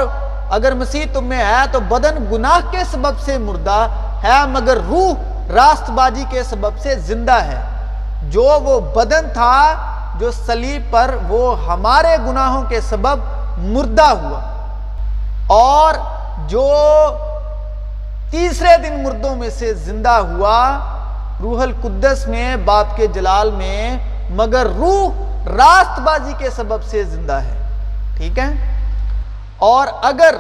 اگر 0.51 0.75
مسیح 0.75 1.05
تم 1.13 1.25
میں 1.25 1.45
ہے 1.45 1.67
تو 1.73 1.81
بدن 1.81 2.25
گناہ 2.33 2.59
کے 2.71 2.79
سبب 2.91 3.19
سے 3.19 3.39
مردہ 3.39 3.87
ہے، 4.25 4.47
مگر 4.47 4.79
روح 4.89 5.13
راست 5.53 5.91
بازی 5.91 6.25
کے 6.31 6.43
سبب 6.43 6.79
سے 6.79 6.95
زندہ 6.95 7.33
ہے۔ 7.33 7.61
جو 8.23 8.43
وہ 8.43 8.81
بدن 8.81 9.29
تھا، 9.33 9.75
جو 10.19 10.31
سلیب 10.31 10.93
پر 10.93 11.15
وہ 11.29 11.67
ہمارے 11.67 12.17
گناہوں 12.27 12.63
کے 12.63 12.81
سبب 12.81 13.19
مردہ 13.59 14.03
ہوا۔ 14.03 14.41
اور 15.47 15.95
جو 16.49 16.75
تیسرے 18.33 18.77
دن 18.79 19.03
مردوں 19.03 19.37
میں 19.37 19.51
سے 19.51 19.75
زندہ 19.75 20.09
ہوا۔ 20.09 20.79
روح 21.43 21.63
القدس 21.63 22.29
میں، 22.29 22.57
باپ 22.57 22.97
کے 22.97 23.07
جلال 23.07 23.51
میں، 23.51 23.99
مگر 24.31 24.67
روح 24.67 25.13
راست 25.57 26.01
بازی 26.01 26.33
کے 26.39 26.51
سبب 26.51 26.83
سے 26.83 27.05
زندہ 27.05 27.33
ہے۔ 27.33 27.67
ٹھیک 28.17 28.39
ہے؟ 28.39 28.51
اور 29.59 29.87
اگر 30.03 30.35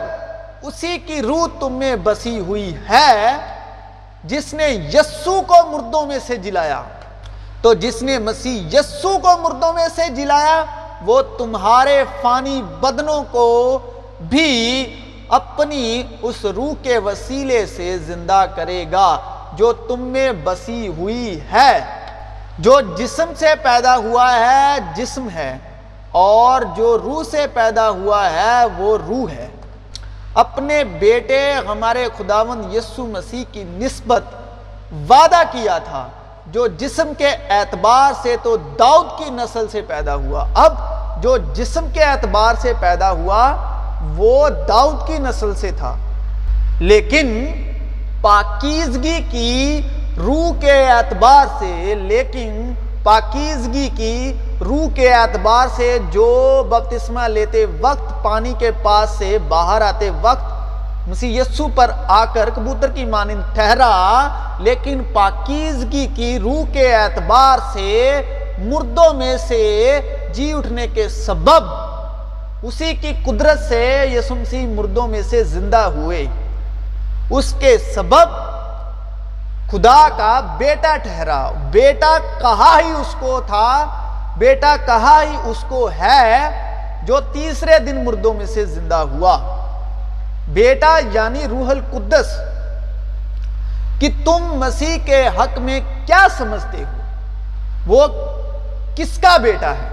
اسی 0.62 0.98
کی 0.98 1.22
روح 1.22 1.46
تم 1.60 1.72
میں 1.72 1.96
بسی 1.96 2.38
ہوئی 2.38 2.76
ہے، 2.90 3.36
جس 4.24 4.54
نے 4.54 4.68
یسو 4.68 5.42
کو 5.46 5.66
مردوں 5.70 6.06
میں 6.06 6.18
سے 6.26 6.36
جلایا، 6.36 6.82
تو 7.62 7.74
جس 7.74 8.02
نے 8.02 8.18
مسیح 8.18 8.78
یسو 8.78 9.18
کو 9.18 9.38
مردوں 9.38 9.72
میں 9.72 9.86
سے 9.94 10.08
جلایا، 10.08 10.64
وہ 11.04 11.22
تمہارے 11.38 12.04
فانی 12.22 12.62
بدنوں 12.62 13.24
کو 13.30 13.78
بھی 14.20 14.84
اپنی 15.32 16.02
اس 16.22 16.44
روح 16.56 16.72
کے 16.82 16.98
وسیلے 16.98 17.64
سے 17.66 17.96
زندہ 17.98 18.44
کرے 18.56 18.84
گا 18.92 19.08
جو 19.56 19.72
تم 19.88 20.00
میں 20.14 20.30
بسی 20.44 20.88
ہوئی 20.88 21.38
ہے، 21.52 21.78
جو 22.58 22.80
جسم 22.98 23.32
سے 23.38 23.54
پیدا 23.62 23.96
ہوا 23.96 24.28
ہے، 24.34 24.76
جسم 24.96 25.28
ہے، 25.34 25.56
اور 26.22 26.62
جو 26.76 26.96
روح 26.98 27.22
سے 27.30 27.46
پیدا 27.54 27.88
ہوا 27.90 28.22
ہے، 28.30 28.64
وہ 28.78 28.96
روح 29.06 29.30
ہے۔ 29.30 29.48
اپنے 30.34 30.82
بیٹے 31.00 31.40
ہمارے 31.66 32.06
خداون 32.18 32.62
یسو 32.72 33.06
مسیح 33.06 33.44
کی 33.52 33.64
نسبت 33.66 34.22
وعدہ 35.08 35.42
کیا 35.52 35.78
تھا، 35.78 36.06
جو 36.46 36.66
جسم 36.78 37.12
کے 37.18 37.28
اعتبار 37.50 38.12
سے 38.22 38.36
تو 38.42 38.56
داؤد 38.78 39.18
کی 39.18 39.30
نسل 39.30 39.68
سے 39.72 39.80
پیدا 39.88 40.14
ہوا، 40.14 40.46
اب 40.54 40.76
جو 41.22 41.36
جسم 41.54 41.86
کے 41.94 42.02
اعتبار 42.04 42.54
سے 42.62 42.72
پیدا 42.80 43.10
ہوا 43.10 43.44
وہ 44.16 44.48
داؤد 44.68 45.06
کی 45.06 45.18
نسل 45.18 45.54
سے 45.54 45.70
تھا۔ 45.76 45.94
لیکن 46.80 47.46
پاکیزگی 48.22 49.18
کی 49.30 49.80
روح 50.16 50.60
کے 50.60 50.82
اعتبار 50.82 51.46
سے، 51.58 51.94
لیکن 51.94 52.72
پاکیزگی 53.02 53.88
کی 53.96 54.32
روح 54.60 54.88
کے 54.94 55.12
اعتبار 55.12 55.68
سے 55.76 55.98
جو 56.10 56.62
بپتسمہ 56.70 57.28
لیتے 57.28 57.64
وقت، 57.80 58.22
پانی 58.22 58.52
کے 58.58 58.70
پاس 58.82 59.10
سے 59.10 59.38
باہر 59.48 59.82
آتے 59.82 60.10
وقت 60.20 61.08
مسیح 61.08 61.40
یسو 61.40 61.66
پر 61.74 61.90
آ 62.08 62.24
کر 62.24 62.50
کبوتر 62.54 62.88
کی 62.88 63.04
مانند 63.04 63.54
ٹھہرا، 63.54 64.28
لیکن 64.58 65.02
پاکیزگی 65.12 66.06
کی 66.16 66.38
روح 66.38 66.72
کے 66.72 66.94
اعتبار 66.94 67.58
سے 67.72 68.20
مردوں 68.58 69.12
میں 69.14 69.36
سے 69.48 70.00
جی 70.34 70.52
اٹھنے 70.52 70.86
کے 70.94 71.08
سبب 71.08 71.81
اسی 72.62 72.94
کی 72.94 73.12
قدرت 73.26 73.58
سے 73.68 74.04
یسو 74.12 74.34
مسیح 74.34 74.66
مردوں 74.66 75.08
میں 75.08 75.22
سے 75.22 75.44
زندہ 75.44 75.76
ہوئے۔ 75.76 76.26
اس 77.30 77.54
کے 77.58 77.78
سبب 77.94 78.28
خدا 79.70 80.08
کا 80.16 80.40
بیٹا 80.58 80.96
ٹھہرا۔ 80.96 81.50
بیٹا 81.50 82.18
کہا 82.40 82.80
ہی 82.84 82.90
اس 82.90 83.14
کو 83.18 83.40
تھا۔ 83.46 83.86
بیٹا 84.38 84.76
کہا 84.86 85.22
ہی 85.22 85.36
اس 85.44 85.64
کو 85.68 85.90
ہے 85.98 86.38
جو 87.02 87.20
تیسرے 87.20 87.78
دن 87.78 88.04
مردوں 88.04 88.34
میں 88.34 88.46
سے 88.46 88.64
زندہ 88.64 88.94
ہوا۔ 88.94 89.38
بیٹا 90.48 90.98
یعنی 91.12 91.40
روح 91.50 91.70
القدس۔ 91.70 92.40
کہ 93.98 94.08
تم 94.24 94.44
مسیح 94.44 94.98
کے 95.04 95.28
حق 95.28 95.58
میں 95.58 95.80
کیا 96.06 96.26
سمجھتے 96.38 96.84
ہو؟ 96.84 97.00
وہ 97.86 98.06
کس 98.96 99.18
کا 99.18 99.36
بیٹا 99.36 99.70
ہے؟ 99.70 99.91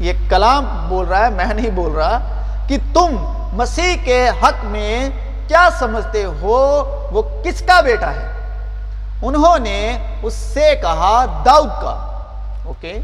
یہ 0.00 0.12
کلام 0.28 0.86
بول 0.88 1.06
رہا 1.06 1.24
ہے، 1.24 1.30
میں 1.30 1.54
نہیں 1.54 1.70
بول 1.70 1.92
رہا، 1.92 2.18
کہ 2.68 2.78
تم 2.94 3.16
مسیح 3.52 3.96
کے 4.04 4.28
حق 4.42 4.64
میں 4.64 5.08
کیا 5.48 5.68
سمجھتے 5.78 6.24
ہو، 6.24 6.58
وہ 7.12 7.22
کس 7.44 7.62
کا 7.62 7.80
بیٹا 7.80 8.10
ہے؟ 8.10 8.26
انہوں 9.22 9.58
نے 9.58 9.98
اس 10.22 10.34
سے 10.34 10.74
کہا 10.82 11.42
داؤد 11.44 11.70
کا۔ 11.82 11.94
اوکے؟ 12.64 13.00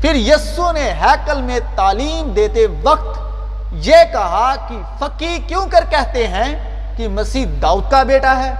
پھر 0.00 0.14
یسو 0.14 0.72
نے 0.72 0.92
ہیکل 0.92 1.42
میں 1.42 1.60
تعلیم 1.76 2.32
دیتے 2.32 2.66
وقت 2.82 3.18
یہ 3.72 3.96
کہا 4.12 4.54
کہ 4.68 4.80
فقی 4.98 5.38
کیوں 5.46 5.66
کر 5.70 5.84
کہتے 5.90 6.26
ہیں 6.26 6.54
کہ 6.96 7.08
مسیح 7.08 7.46
داؤد 7.62 7.90
کا 7.90 8.02
بیٹا 8.02 8.36
ہے؟ 8.36 8.54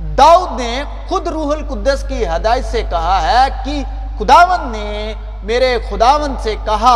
داؤد 0.00 0.60
نے 0.60 0.82
خود 1.08 1.28
روح 1.28 1.52
القدس 1.52 2.04
کی 2.08 2.26
ہدایت 2.26 2.64
سے 2.64 2.82
کہا 2.90 3.22
ہے 3.22 3.48
کہ 3.64 3.82
خداون 4.18 4.68
نے 4.72 5.14
میرے 5.46 5.78
خداون 5.90 6.34
سے 6.42 6.54
کہا، 6.64 6.94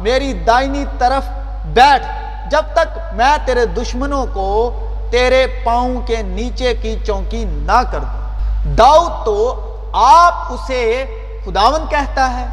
میری 0.00 0.32
دائنی 0.32 0.84
طرف 0.98 1.28
بیٹھ، 1.64 2.06
جب 2.50 2.62
تک 2.72 2.98
میں 3.12 3.36
تیرے 3.44 3.66
دشمنوں 3.66 4.26
کو 4.32 4.74
تیرے 5.10 5.46
پاؤں 5.64 6.00
کے 6.00 6.22
نیچے 6.22 6.74
کی 6.74 6.96
چونکی 7.06 7.44
نہ 7.44 7.82
کر 7.92 7.98
دوں۔ 7.98 8.74
داؤد 8.74 9.26
تو 9.26 9.66
آپ 9.92 10.32
اسے 10.52 11.04
خداون 11.44 11.84
کہتا 11.90 12.40
ہے۔ 12.40 12.46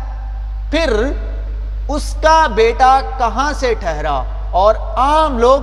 پھر 0.72 1.12
اس 1.88 2.16
کا 2.22 2.48
بیٹا 2.48 3.00
کہاں 3.18 3.54
سے 3.54 3.74
ٹھہرا؟ 3.74 4.24
اور 4.51 4.75
عام 4.75 5.39
لوگ 5.39 5.62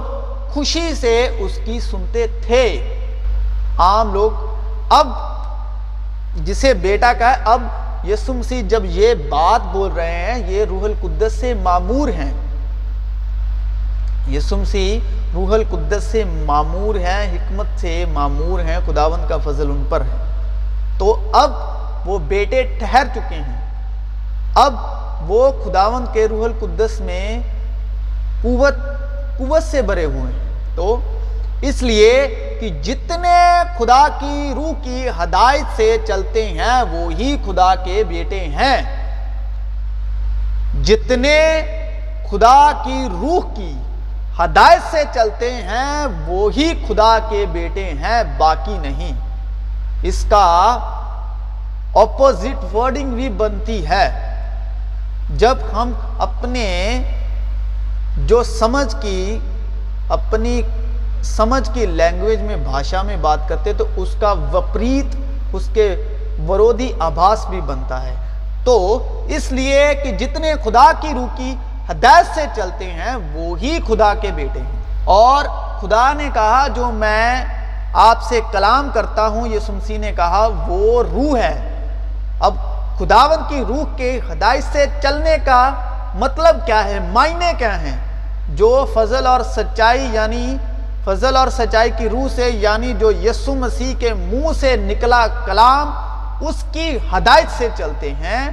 خوشی 0.51 0.95
سے 0.95 1.37
اس 1.41 1.59
کی 1.65 1.81
سنتے 1.81 2.27
تھے۔ 2.27 2.95
عام 3.79 4.13
لوگ، 4.13 4.31
اب 4.91 5.09
جسے 6.37 6.75
بیٹا 6.75 7.13
کا 7.13 7.31
ہے 7.31 7.37
اب 7.45 7.63
یسو 8.07 8.35
مسیح 8.35 8.63
جب 8.69 8.83
یہ 8.85 9.15
بات 9.15 9.61
بول 9.73 9.93
رہے 9.93 10.11
ہیں، 10.11 10.53
یہ 10.53 10.65
روح 10.65 10.85
القدس 10.85 11.33
سے 11.33 11.55
معمور 11.55 12.09
ہیں۔ 12.09 12.33
یسو 14.31 14.57
مسیح 14.57 14.99
روح 15.35 15.55
القدس 15.55 16.05
سے 16.05 16.25
معمور 16.25 16.95
ہیں، 16.95 17.37
حکمت 17.37 17.81
سے 17.81 18.05
معمور 18.13 18.61
ہیں 18.61 18.79
خداون 18.87 19.21
کا 19.29 19.37
فضل 19.37 19.71
ان 19.71 19.85
پر 19.89 20.01
ہے۔ 20.01 20.43
تو 20.99 21.31
اب 21.33 21.53
وہ 22.07 22.19
بیٹے 22.19 22.63
ٹھہر 22.63 23.07
چکے 23.15 23.35
ہیں۔ 23.35 23.75
اب 24.55 24.75
وہ 25.27 25.51
خداون 25.65 26.05
کے 26.13 26.29
روح 26.29 26.45
القدس 26.45 27.01
میں 27.01 27.39
قوت 28.43 28.75
قوت 29.39 29.63
سے 29.63 29.83
بھرے 29.83 30.05
ہوئے 30.05 30.21
ہیں۔ 30.21 30.77
تو 30.77 30.97
اس 31.61 31.83
لیے 31.83 32.41
کہ 32.61 32.69
جتنے 32.69 33.63
خدا 33.79 34.09
کی 34.21 34.53
روح 34.55 34.73
کی 34.83 35.09
ہدایت 35.23 35.77
سے 35.77 35.97
چلتے 36.07 36.49
ہیں، 36.49 36.83
وہی 36.83 37.37
خدا 37.47 37.75
کے 37.75 38.05
بیٹے 38.09 38.41
ہیں۔ 38.41 39.05
جتنے 40.85 41.61
خدا 42.31 42.73
کی 42.85 43.09
روح 43.13 43.55
کی 43.57 43.73
ہدایت 44.39 44.91
سے 44.91 45.05
چلتے 45.15 45.53
ہیں، 45.53 46.07
وہی 46.27 46.85
خدا 46.89 47.19
کے 47.31 47.47
بیٹے 47.53 47.85
ہیں، 47.85 48.23
باقی 48.39 48.79
نہیں۔ 48.79 49.13
اس 50.03 50.27
کا 50.29 50.79
اپوزٹ 51.95 52.75
ورڈنگ 52.75 53.11
بھی 53.11 53.29
بنتی 53.29 53.89
ہے۔ 53.89 54.35
جب 55.31 55.59
ہم 55.73 55.93
اپنے، 56.19 57.03
جو 58.17 58.43
سمجھ 58.43 58.97
کی، 59.01 59.39
اپنی 60.09 60.63
سمجھ 61.25 61.71
کی 61.75 61.87
لینگویج 61.87 62.41
میں، 62.41 62.57
بھاشا 62.57 63.03
میں 63.03 63.17
بات 63.17 63.49
کرتے 63.49 63.73
تو 63.73 63.85
اس 63.97 64.17
کا 64.21 64.33
وپریت، 64.33 65.17
اس 65.53 65.71
کے 65.75 66.09
ورودی 66.49 66.93
آبھاس 66.99 67.47
بھی 67.47 67.61
بنتا 67.61 68.03
ہے۔ 68.03 68.15
تو 68.65 68.99
اس 69.29 69.53
لیے 69.53 69.89
کہ 70.05 70.13
جتنے 70.13 70.55
خدا 70.65 70.93
کی 71.01 71.09
روح 71.15 71.27
کی 71.37 71.55
ہدایت 71.91 72.35
سے 72.35 72.41
چلتے 72.57 72.85
ہیں، 72.85 73.17
وہی 73.35 73.79
خدا 73.89 74.15
کے 74.15 74.29
بیٹے 74.35 74.61
ہیں۔ 74.61 74.83
اور 75.05 75.45
خدا 75.81 76.13
نے 76.13 76.29
کہا، 76.35 76.67
جو 76.69 76.87
میں 76.87 77.45
آپ 77.95 78.23
سے 78.23 78.41
کلام 78.53 78.89
کرتا 78.95 79.29
ہوں 79.29 79.47
یہ 79.47 79.59
سمسی 79.59 79.97
نے 79.97 80.13
کہا، 80.17 80.49
وہ 80.69 81.03
روح 81.03 81.39
ہے۔ 81.39 81.71
اب 82.41 82.55
خداون 82.99 83.39
کی 83.49 83.65
روح 83.69 83.97
کے 83.97 84.21
ہدایت 84.33 84.65
سے 84.73 84.87
چلنے 85.03 85.37
کا 85.45 85.71
مطلب 86.15 86.67
کیا 86.67 86.85
ہے؟ 86.85 86.99
معنی 87.01 87.53
کیا 87.59 87.81
ہیں؟ 87.81 87.97
جو 88.49 88.87
فضل 88.95 89.27
اور 89.27 89.41
سچائی 89.41 90.09
یعنی 90.13 90.57
فضل 91.05 91.37
اور 91.37 91.49
سچائی 91.49 91.91
کی 91.97 92.09
روح 92.09 92.29
سے 92.37 92.51
یعنی 92.51 92.93
جو 92.93 93.13
یسو 93.13 93.55
مسیح 93.55 93.95
کے 93.99 94.15
منہ 94.15 94.53
سے 94.61 94.77
نکلا 94.77 95.27
کلام، 95.27 95.91
اس 96.47 96.65
کی 96.73 96.99
ہدایت 97.13 97.59
سے 97.59 97.69
چلتے 97.77 98.15
ہیں۔ 98.15 98.51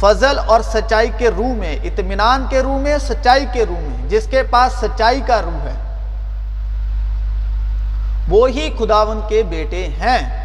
فضل 0.00 0.38
اور 0.46 0.60
سچائی 0.60 1.10
کے 1.18 1.28
روح 1.28 1.54
میں، 1.54 1.76
اطمینان 1.82 2.46
کے 2.48 2.60
روح 2.60 2.78
میں، 2.78 2.98
سچائی 2.98 3.46
کے 3.52 3.64
روح 3.68 3.80
میں، 3.80 4.08
جس 4.08 4.26
کے 4.30 4.42
پاس 4.42 4.72
سچائی 4.72 5.20
کا 5.26 5.42
روح 5.42 5.68
ہے۔ 5.68 5.74
وہی 8.28 8.70
خداون 8.78 9.20
کے 9.28 9.42
بیٹے 9.42 9.86
ہیں۔ 9.86 10.44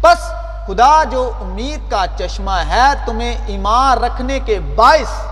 پس 0.00 0.18
خدا 0.66 1.04
جو 1.04 1.32
امید 1.40 1.90
کا 1.90 2.04
چشمہ 2.18 2.62
ہے، 2.68 2.92
تمہیں 3.06 3.34
ایمان 3.46 4.04
رکھنے 4.04 4.40
کے 4.40 4.58
باعث، 4.60 5.26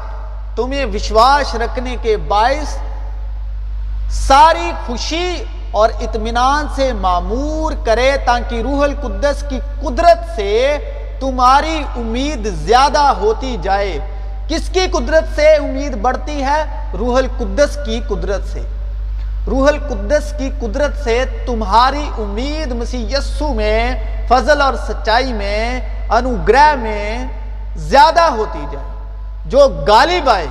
تمہیں 0.56 0.86
وشواس 0.86 1.54
رکھنے 1.54 1.96
کے 2.02 2.16
باعث 2.16 2.78
ساری 4.12 4.72
خوشی 4.86 5.44
اور 5.70 5.90
اطمینان 6.00 6.66
سے 6.74 6.92
معمور 6.92 7.72
کرے 7.84 8.12
تاکہ 8.24 8.60
روح 8.60 8.84
القدس 8.84 9.44
کی 9.48 9.60
قدرت 9.80 10.36
سے 10.36 10.78
تمہاری 11.20 11.82
امید 11.96 12.48
زیادہ 12.54 12.98
ہوتی 12.98 13.56
جائے۔ 13.62 13.98
کس 14.48 14.68
کی 14.68 14.80
قدرت 14.92 15.36
سے 15.36 15.54
امید 15.54 15.96
بڑھتی 15.96 16.42
ہے؟ 16.42 16.90
روح 16.98 17.18
القدس 17.18 17.78
کی 17.86 18.00
قدرت 18.08 18.40
سے۔ 18.52 18.62
روح 19.46 19.68
القدس 19.68 20.34
کی 20.38 20.50
قدرت 20.60 21.04
سے 21.04 21.24
تمہاری 21.46 22.10
امید 22.18 22.72
مسیح 22.72 23.18
یسو 23.18 23.54
میں، 23.54 24.02
فضل 24.28 24.60
اور 24.60 24.74
سچائی 24.88 25.32
میں، 25.32 25.80
انوگرہ 26.10 26.74
میں 26.74 27.26
زیادہ 27.76 28.20
ہوتی 28.20 28.66
جائے۔ 28.72 28.86
جو 29.46 29.58
غالب 29.58 30.30
آئے 30.30 30.46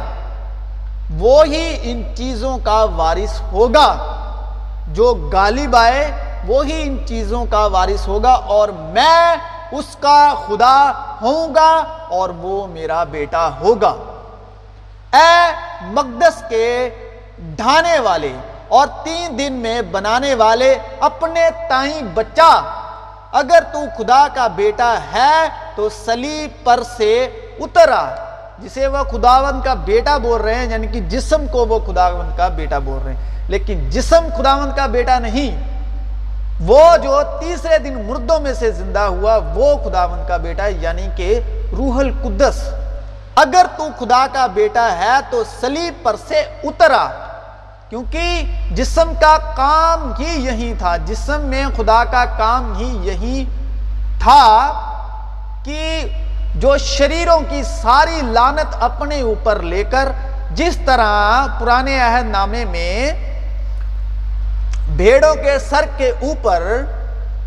وہی 1.19 1.77
ان 1.81 2.15
چیزوں 2.15 2.57
کا 2.57 2.85
وارث 2.95 3.41
ہوگا۔ 3.41 4.17
جو 4.87 5.29
غالب 5.33 5.75
آئے، 5.75 6.11
وہی 6.47 6.81
ان 6.83 7.05
چیزوں 7.07 7.45
کا 7.45 7.65
وارث 7.65 8.07
ہوگا 8.07 8.31
اور 8.31 8.69
میں 8.69 9.35
اس 9.71 9.95
کا 9.99 10.33
خدا 10.47 10.91
ہوں 11.21 11.55
گا 11.55 11.83
اور 12.09 12.29
وہ 12.29 12.67
میرا 12.67 13.03
بیٹا 13.03 13.49
ہوگا۔ 13.59 13.95
اے 15.13 15.51
مقدس 15.83 16.43
کے 16.49 16.89
ڈھانے 17.39 17.99
والے 17.99 18.33
اور 18.67 18.87
تین 19.03 19.37
دن 19.37 19.53
میں 19.53 19.81
بنانے 19.81 20.35
والے 20.35 20.77
اپنے 20.99 21.49
تائیں 21.69 22.01
بچہ، 22.13 22.61
اگر 23.31 23.63
تو 23.73 23.79
خدا 23.97 24.27
کا 24.33 24.47
بیٹا 24.47 24.95
ہے 25.13 25.47
تو 25.75 25.89
سلیب 26.05 26.65
پر 26.65 26.83
سے 26.97 27.23
اترا۔ 27.59 28.30
جسے 28.63 28.87
وہ 28.87 29.03
خداون 29.03 29.61
کا 29.61 29.73
بیٹا 29.73 30.17
بول 30.17 30.41
رہے 30.41 30.55
ہیں 30.55 30.69
یعنی 30.69 30.87
کہ 30.87 30.99
جسم 30.99 31.45
کو 31.51 31.65
وہ 31.65 31.79
خداون 31.79 32.29
کا 32.37 32.47
بیٹا 32.47 32.79
بول 32.79 33.01
رہے 33.05 33.13
ہیں۔ 33.13 33.49
لیکن 33.49 33.89
جسم 33.89 34.27
خداون 34.37 34.71
کا 34.75 34.85
بیٹا 34.85 35.19
نہیں، 35.19 35.71
وہ 36.61 36.97
جو 37.03 37.21
تیسرے 37.39 37.77
دن 37.77 38.01
مردوں 38.07 38.39
میں 38.39 38.53
سے 38.53 38.71
زندہ 38.71 38.99
ہوا، 38.99 39.39
وہ 39.55 39.75
خداون 39.85 40.19
کا 40.27 40.37
بیٹا 40.37 40.63
ہے 40.63 40.71
یعنی 40.71 41.07
کہ 41.15 41.39
روح 41.71 41.99
القدس۔ 41.99 42.73
اگر 43.35 43.65
تو 43.77 43.87
خدا 43.99 44.25
کا 44.31 44.47
بیٹا 44.47 44.87
ہے 44.97 45.19
تو 45.29 45.43
سلیب 45.61 46.03
پر 46.03 46.15
سے 46.27 46.39
اترا، 46.63 47.07
کیونکہ 47.89 48.41
جسم 48.71 49.13
کا 49.21 49.37
کام 49.55 50.11
ہی 50.19 50.45
یہی 50.45 50.73
تھا۔ 50.77 50.97
جسم 50.97 51.41
میں 51.41 51.65
خدا 51.77 52.03
کا 52.03 52.25
کام 52.25 52.73
ہی 52.77 52.99
یہی 53.03 53.45
تھا 54.19 54.71
کہ 55.63 56.05
جو 56.59 56.77
شریروں 56.77 57.39
کی 57.49 57.61
ساری 57.63 58.21
لانت 58.21 58.75
اپنے 58.79 59.19
اوپر 59.21 59.59
لے 59.63 59.83
کر 59.91 60.11
جس 60.55 60.77
طرح 60.85 61.45
پرانے 61.59 61.99
عہد 62.01 62.29
نامے 62.29 62.63
میں 62.65 63.11
بھیڑوں 64.97 65.33
کے 65.35 65.57
سر 65.69 65.85
کے 65.97 66.09
اوپر 66.09 66.63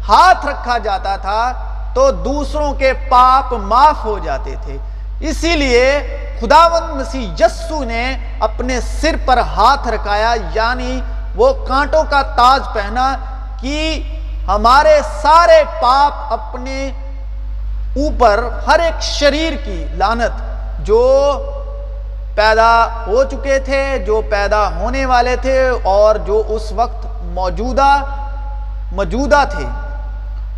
ہاتھ 0.08 0.46
رکھا 0.46 0.78
جاتا 0.84 1.14
تھا، 1.16 1.52
تو 1.94 2.10
دوسروں 2.10 2.72
کے 2.74 2.92
پاپ 3.08 3.52
معاف 3.52 4.04
ہو 4.04 4.18
جاتے 4.24 4.54
تھے۔ 4.64 4.76
اسی 5.28 5.54
لیے 5.56 5.86
خداون 6.40 6.96
مسیح 6.98 7.28
یسو 7.40 7.82
نے 7.84 8.04
اپنے 8.40 8.80
سر 8.80 9.16
پر 9.26 9.38
ہاتھ 9.56 9.88
رکھایا 9.88 10.34
یعنی 10.54 11.00
وہ 11.36 11.52
کانٹوں 11.68 12.02
کا 12.10 12.22
تاج 12.36 12.72
پہنا 12.74 13.14
کہ 13.60 14.02
ہمارے 14.48 15.00
سارے 15.22 15.62
پاپ 15.80 16.32
اپنے 16.32 16.90
اوپر 17.96 18.42
ہر 18.66 18.80
ایک 18.80 19.02
شریر 19.02 19.52
کی 19.64 19.84
لانت 19.96 20.42
جو 20.86 21.02
پیدا 22.34 23.04
ہو 23.06 23.22
چکے 23.30 23.58
تھے، 23.58 23.82
جو 24.06 24.20
پیدا 24.30 24.62
ہونے 24.76 25.04
والے 25.06 25.34
تھے 25.42 25.58
اور 25.82 26.14
جو 26.26 26.42
اس 26.48 26.72
وقت 26.72 27.06
موجودہ 27.34 27.90
موجودہ 28.92 29.42
تھے۔ 29.50 29.64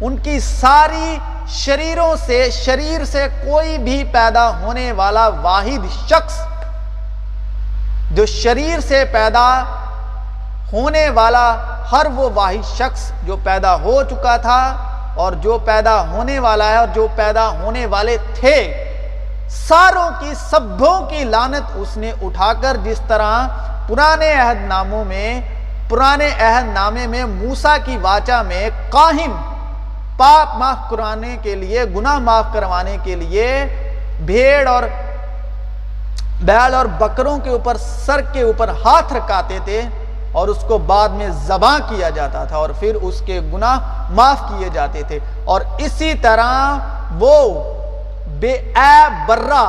ان 0.01 0.17
کی 0.23 0.39
ساری 0.41 1.17
شریروں 1.49 2.15
سے، 2.27 2.49
شریر 2.53 3.05
سے 3.05 3.27
کوئی 3.45 3.79
بھی 3.79 4.03
پیدا 4.13 4.49
ہونے 4.61 4.91
والا 4.93 5.29
واحد 5.43 5.87
شخص، 6.09 6.41
جو 8.11 8.27
شریر 8.27 8.81
سے 8.81 9.05
پیدا 9.13 9.49
ہونے 10.73 11.09
والا 11.11 11.47
ہر 11.93 12.07
وہ 12.15 12.29
واحد 12.35 12.77
شخص 12.77 13.11
جو 13.23 13.37
پیدا 13.45 13.75
ہو 13.83 14.03
چکا 14.11 14.37
تھا 14.37 14.61
اور 15.17 15.33
جو 15.33 15.59
پیدا 15.65 16.01
ہونے 16.11 16.39
والا 16.39 16.69
ہے 16.71 16.77
اور 16.77 16.89
جو 16.95 17.07
پیدا 17.17 17.49
ہونے 17.49 17.87
والے 17.87 18.17
تھے، 18.35 18.57
ساروں 19.49 20.09
کی 20.21 20.33
سبوں 20.51 20.99
کی 21.11 21.25
لانت 21.25 21.71
اس 21.75 21.97
نے 21.97 22.13
اٹھا 22.23 22.53
کر 22.61 22.77
جس 22.85 23.01
طرح 23.09 23.47
پرانے 23.89 24.33
عہد 24.33 24.65
ناموں 24.69 25.05
میں، 25.05 25.41
پرانے 25.89 26.29
عہد 26.41 26.69
نامے 26.75 27.07
میں 27.07 27.25
موسا 27.25 27.77
کی 27.85 27.97
واچا 27.97 28.43
میں 28.43 28.69
قاہم 28.91 29.37
پاپ 30.17 30.57
معاف 30.57 30.91
کرانے 30.91 31.37
کے 31.43 31.55
لیے، 31.55 31.85
گناہ 31.97 32.19
معاف 32.19 32.47
کروانے 32.53 32.97
کے 33.05 33.15
لیے 33.15 33.49
بھیڑ 34.27 34.67
اور 34.69 34.83
بیل 36.41 36.75
اور 36.75 36.87
بکروں 36.99 37.39
کے 37.39 37.51
اوپر، 37.51 37.77
سر 37.77 38.21
کے 38.33 38.43
اوپر 38.43 38.71
ہاتھ 38.85 39.13
رکھاتے 39.13 39.59
تھے۔ 39.65 39.81
اور 40.37 40.49
اس 40.49 40.65
کو 40.69 40.79
بعد 40.79 41.09
میں 41.09 41.29
زباں 41.47 41.79
کیا 41.89 42.11
جاتا 42.11 42.45
تھا 42.45 42.57
اور 42.57 42.71
پھر 42.81 42.95
اس 42.95 43.23
کے 43.27 43.41
گناہ 43.53 43.79
معاف 44.11 44.41
کیے 44.49 44.69
جاتے 44.73 45.03
تھے 45.03 45.19
اور 45.45 45.61
اسی 45.79 46.13
طرح 46.15 46.77
وہ 47.19 47.37
بے 48.41 48.57
برا 49.29 49.65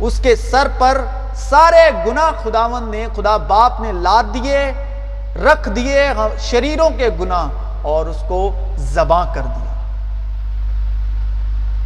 اس 0.00 0.20
کے 0.20 0.36
سر 0.36 0.68
پر 0.78 1.04
سارے 1.34 1.90
گناہ 2.06 2.30
خداون 2.42 2.90
نے، 2.90 3.06
خدا 3.16 3.36
باپ 3.36 3.80
نے 3.80 3.92
لاد 3.92 4.34
دیے، 4.34 4.72
رکھ 5.44 5.68
دیے، 5.68 6.12
شریروں 6.40 6.90
کے 6.98 7.08
گناہ 7.20 7.48
اور 7.82 8.06
اس 8.06 8.22
کو 8.28 8.40
زباں 8.76 9.24
کر 9.34 9.42
دیا۔ 9.42 9.70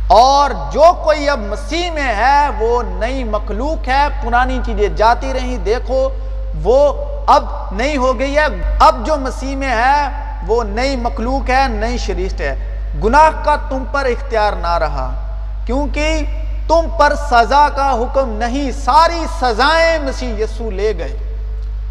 اور 0.09 0.51
جو 0.73 0.93
کوئی 1.05 1.29
اب 1.29 1.39
مسیح 1.39 1.91
میں 1.91 2.15
ہے، 2.15 2.49
وہ 2.59 2.83
نئی 2.83 3.25
مخلوق 3.25 3.89
ہے، 3.89 4.07
پرانی 4.23 4.59
چیزیں 4.67 4.89
جاتی 4.89 5.33
رہی 5.33 5.57
دیکھو 5.57 6.09
وہ 6.63 7.05
اب 7.27 7.45
نہیں 7.73 7.97
ہو 7.97 8.19
گئی 8.19 8.37
ہے۔ 8.37 8.77
اب 8.81 9.07
جو 9.07 9.17
مسیح 9.17 9.57
میں 9.57 9.71
ہے، 9.71 10.09
وہ 10.47 10.65
نئی 10.65 10.97
مخلوق 10.97 11.51
ہے، 11.51 11.69
نئی 11.69 11.99
شریشت 11.99 12.41
ہے۔ 12.41 12.81
گناہ 13.05 13.45
کا 13.45 13.57
تم 13.69 13.85
پر 13.93 14.05
اختیار 14.05 14.53
نہ 14.53 14.79
رہا۔ 14.79 15.21
کیونکہ 15.67 16.21
تم 16.69 16.81
پر 16.99 17.13
سزا 17.31 17.69
کا 17.77 17.93
حکم 17.93 18.29
نہیں، 18.29 18.71
ساری 18.71 19.25
سزائیں 19.41 19.99
مسیح 19.99 20.45
یسو 20.45 20.71
لے 20.71 20.99
گئے۔ 20.99 21.19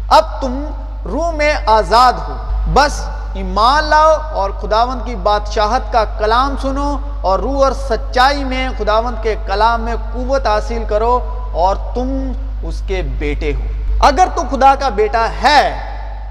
اب 0.08 0.40
تم 0.40 0.64
روح 1.04 1.30
میں 1.30 1.54
آزاد 1.66 2.12
ہو۔ 2.12 2.34
بس 2.74 3.08
ایمان 3.34 3.84
لاؤ 3.84 4.12
اور 4.32 4.50
خداوند 4.50 5.06
کی 5.06 5.14
بادشاہت 5.14 5.92
کا 5.92 6.04
کلام 6.04 6.54
سنو 6.62 6.96
اور 7.20 7.38
روح 7.38 7.64
اور 7.64 7.72
سچائی 7.72 8.44
میں 8.44 8.68
خداوند 8.78 9.22
کے 9.22 9.34
کلام 9.46 9.80
میں 9.80 9.94
قوت 10.12 10.46
حاصل 10.46 10.84
کرو 10.88 11.20
اور 11.52 11.76
تم 11.94 12.32
اس 12.62 12.82
کے 12.86 13.02
بیٹے 13.02 13.52
ہو۔ 13.54 13.85
اگر 14.00 14.28
تو 14.34 14.42
خدا 14.50 14.74
کا 14.80 14.88
بیٹا 14.88 15.26
ہے 15.42 15.62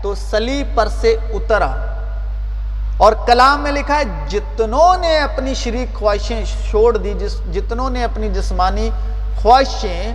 تو 0.02 0.14
سلیب 0.16 0.76
پر 0.76 0.88
سے 1.02 1.16
اترا 1.34 1.74
اور 2.98 3.14
کلام 3.28 3.62
میں 3.62 3.72
لکھا 3.72 3.98
ہے، 4.00 4.04
جتنوں 4.30 4.98
نے 4.98 5.18
اپنی 5.20 5.54
شریک 5.54 5.98
خواہشیں 6.00 6.44
چھوڑ 6.70 6.98
دی، 6.98 7.14
جس 7.14 7.40
جتنوں 7.54 7.90
نے 7.90 8.04
اپنی 8.04 8.30
جسمانی 8.34 8.90
خواہشیں 9.42 10.14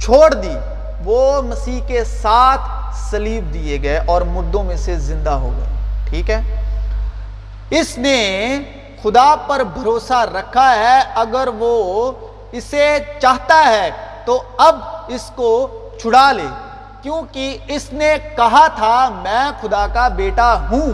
چھوڑ 0.00 0.32
دی، 0.34 0.56
وہ 1.04 1.42
مسیح 1.42 1.80
کے 1.86 2.04
ساتھ 2.04 2.96
سلیب 3.10 3.52
دیے 3.54 3.82
گئے 3.82 3.98
اور 4.06 4.22
مردوں 4.22 4.62
میں 4.64 4.76
سے 4.76 4.96
زندہ 4.98 5.30
ہو 5.30 5.50
گئے۔ 5.56 5.66
ٹھیک 6.08 6.30
ہے؟ 6.30 6.40
اس 7.70 7.96
نے 7.98 8.18
خدا 9.02 9.34
پر 9.46 9.62
بھروسہ 9.74 10.24
رکھا 10.34 10.70
ہے، 10.76 10.98
اگر 11.14 11.48
وہ 11.58 12.12
اسے 12.52 12.98
چاہتا 13.20 13.62
ہے 13.66 13.90
تو 14.24 14.42
اب 14.58 14.80
اس 15.08 15.30
کو 15.34 15.50
چھڑا 16.02 16.30
لے، 16.32 16.46
کیونکہ 17.02 17.56
اس 17.68 17.92
نے 17.92 18.14
کہا 18.36 18.66
تھا، 18.76 19.08
میں 19.22 19.50
خدا 19.60 19.86
کا 19.94 20.06
بیٹا 20.16 20.54
ہوں۔ 20.70 20.90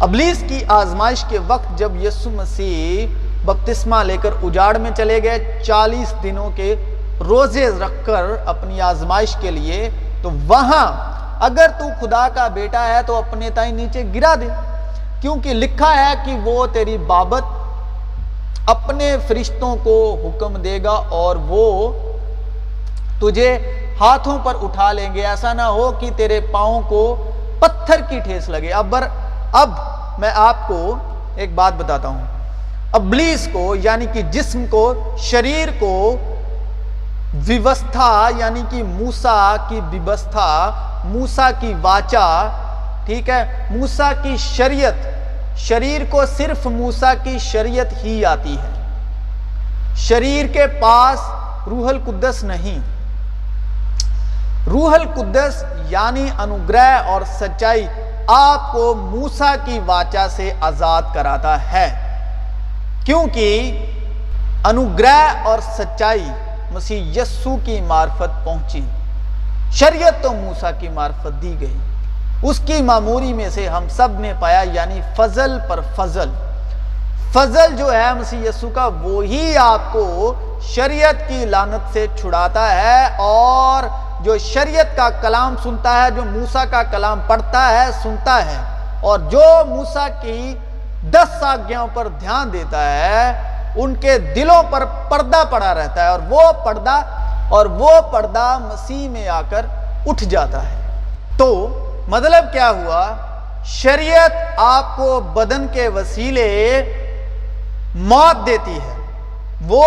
ابلیس 0.00 0.42
کی 0.48 0.62
آزمائش 0.68 1.24
کے 1.28 1.38
وقت 1.46 1.78
جب 1.78 1.96
یسو 2.04 2.30
مسیح 2.30 3.06
بپتسمہ 3.44 4.02
لے 4.04 4.16
کر 4.22 4.30
اجاڑ 4.42 4.76
میں 4.78 4.90
چلے 4.96 5.22
گئے، 5.22 5.60
چالیس 5.66 6.12
دنوں 6.22 6.50
کے 6.56 6.74
روزے 7.28 7.68
رکھ 7.80 8.04
کر 8.06 8.24
اپنی 8.46 8.80
آزمائش 8.80 9.36
کے 9.40 9.50
لیے، 9.50 9.88
تو 10.22 10.30
وہاں 10.46 10.86
اگر 11.46 11.70
تو 11.78 11.88
خدا 12.00 12.28
کا 12.34 12.48
بیٹا 12.54 12.86
ہے 12.88 13.00
تو 13.06 13.16
اپنے 13.16 13.50
تائیں 13.54 13.72
نیچے 13.72 14.02
گرا 14.14 14.34
دے۔ 14.40 14.48
کیونکہ 15.20 15.54
لکھا 15.54 15.94
ہے 15.96 16.12
کہ 16.24 16.38
وہ 16.44 16.66
تیری 16.72 16.96
بابت 17.06 17.44
اپنے 18.70 19.16
فرشتوں 19.28 19.76
کو 19.82 19.96
حکم 20.24 20.56
دے 20.62 20.78
گا 20.84 20.96
اور 21.22 21.36
وہ 21.48 21.66
تجھے 23.20 23.50
ہاتھوں 24.00 24.38
پر 24.42 24.54
اٹھا 24.62 24.92
لیں 24.92 25.14
گے۔ 25.14 25.26
ایسا 25.26 25.52
نہ 25.52 25.62
ہو 25.62 25.90
کہ 25.90 26.10
تیرے 26.16 26.40
پاؤں 26.40 26.82
کو 26.82 27.30
پتھر 27.60 28.00
کی 28.08 28.20
ٹھیس 28.20 28.48
لگے۔ 28.48 28.72
اب 28.72 28.94
اب 29.52 29.70
میں 30.18 30.30
آپ 30.34 30.68
کو 30.68 30.96
ایک 31.36 31.54
بات 31.54 31.72
بتاتا 31.78 32.08
ہوں۔ 32.08 32.24
ابلیس 32.92 33.48
کو 33.52 33.76
یعنی 33.76 34.06
کہ 34.12 34.22
جسم 34.22 34.64
کو، 34.70 35.14
شریر 35.18 35.68
کو 35.78 36.16
ویوستھا 37.34 38.28
یعنی 38.36 38.62
کہ 38.70 38.82
موسا 38.82 39.56
کی 39.68 39.80
ویوستھا، 39.90 40.70
موسا 41.04 41.50
کی 41.60 41.74
واچا، 41.82 42.48
ٹھیک 43.06 43.30
ہے، 43.30 43.68
موسا 43.70 44.12
کی 44.22 44.36
شریعت، 44.36 45.06
شریر 45.56 46.00
کو 46.10 46.26
صرف 46.26 46.66
موسا 46.66 47.14
کی 47.14 47.38
شریعت 47.38 48.04
ہی 48.04 48.24
آتی 48.24 48.56
ہے۔ 48.58 48.70
شریر 49.96 50.46
کے 50.46 50.66
پاس 50.66 51.20
روح 51.66 51.88
القدس 51.88 52.44
نہیں۔ 52.44 52.97
روح 54.70 54.94
القدس 54.94 55.64
یعنی 55.88 56.28
انوگرہ 56.38 57.02
اور 57.06 57.22
سچائی 57.40 57.86
آپ 58.26 58.72
کو 58.72 58.94
موسا 58.94 59.54
کی 59.64 59.78
واچا 59.86 60.26
سے 60.28 60.52
آزاد 60.60 61.02
کراتا 61.14 61.72
ہے۔ 61.72 61.88
کیونکہ 63.04 63.84
انوگرہ 64.64 65.32
اور 65.44 65.58
سچائی 65.78 66.28
مسیح 66.72 67.22
یسو 67.22 67.56
کی 67.64 67.80
معرفت 67.80 68.44
پہنچی۔ 68.44 68.80
شریعت 69.72 70.22
تو 70.22 70.32
موسا 70.32 70.70
کی 70.70 70.88
معرفت 70.88 71.42
دی 71.42 71.60
گئی۔ 71.60 71.76
اس 72.42 72.60
کی 72.66 72.82
معموری 72.82 73.32
میں 73.32 73.50
سے 73.50 73.68
ہم 73.68 73.88
سب 73.88 74.08
نے 74.20 74.32
پایا 74.40 74.64
یعنی 74.72 75.00
فضل 75.16 75.58
پر 75.68 75.80
فضل۔ 75.96 76.30
فضل 77.32 77.76
جو 77.76 77.92
ہے 77.92 78.14
مسیح 78.14 78.48
یسو 78.48 78.70
کا، 78.74 78.86
وہی 78.86 79.56
آپ 79.56 79.92
کو 79.92 80.34
شریعت 80.62 81.28
کی 81.28 81.44
لانت 81.44 81.92
سے 81.92 82.06
چھڑاتا 82.20 82.74
ہے 82.74 83.08
اور 83.18 84.07
جو 84.20 84.38
شریعت 84.38 84.96
کا 84.96 85.10
کلام 85.10 85.54
سنتا 85.62 86.02
ہے، 86.02 86.10
جو 86.10 86.24
موسا 86.24 86.64
کا 86.64 86.82
کلام 86.82 87.20
پڑھتا 87.26 87.68
ہے، 87.68 87.92
سنتا 88.02 88.40
ہے۔ 88.46 88.56
اور 89.00 89.18
جو 89.18 89.42
موسا 89.68 90.08
کی 90.22 90.58
دس 91.10 91.42
آگیاں 91.42 91.86
پر 91.94 92.08
دھیان 92.08 92.52
دیتا 92.52 92.90
ہے، 92.90 93.42
ان 93.76 93.94
کے 93.94 94.18
دلوں 94.18 94.62
پر 94.70 94.84
پردہ 95.08 95.42
پڑا 95.50 95.74
رہتا 95.74 96.02
ہے۔ 96.02 96.08
اور 96.08 96.20
وہ 96.28 96.52
پردہ، 96.64 97.00
اور 97.48 97.66
وہ 97.66 98.00
پردہ 98.00 98.58
مسیح 98.60 99.08
میں 99.08 99.28
آ 99.28 99.40
کر 99.50 99.66
اٹھ 100.06 100.24
جاتا 100.24 100.62
ہے۔ 100.62 101.04
تو 101.36 101.68
مطلب 102.08 102.52
کیا 102.52 102.70
ہوا؟ 102.70 103.10
شریعت 103.64 104.30
آپ 104.56 104.96
کو 104.96 105.20
بدن 105.20 105.66
کے 105.72 105.88
وسیلے 105.88 106.82
موت 107.94 108.46
دیتی 108.46 108.76
ہے۔ 108.76 108.96
وہ 109.66 109.84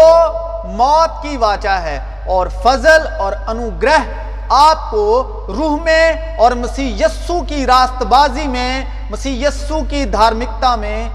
موت 0.63 1.23
کی 1.23 1.37
واچا 1.37 1.81
ہے۔ 1.81 1.99
اور 2.27 2.47
فضل 2.63 3.07
اور 3.19 3.33
انوگرہ 3.47 3.97
آپ 4.49 4.91
کو 4.91 5.23
روح 5.47 5.83
میں 5.83 6.37
اور 6.37 6.51
مسیح 6.51 7.05
یسو 7.05 7.41
کی 7.47 7.65
راست 7.65 8.03
بازی 8.03 8.47
میں، 8.47 8.85
مسیح 9.09 9.47
یسو 9.47 9.79
کی 9.89 10.05
دھارمکتا 10.05 10.75
میں 10.75 11.09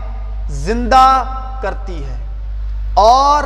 زندہ 0.49 1.23
کرتی 1.63 2.05
ہے۔ 2.05 2.27
اور 2.95 3.43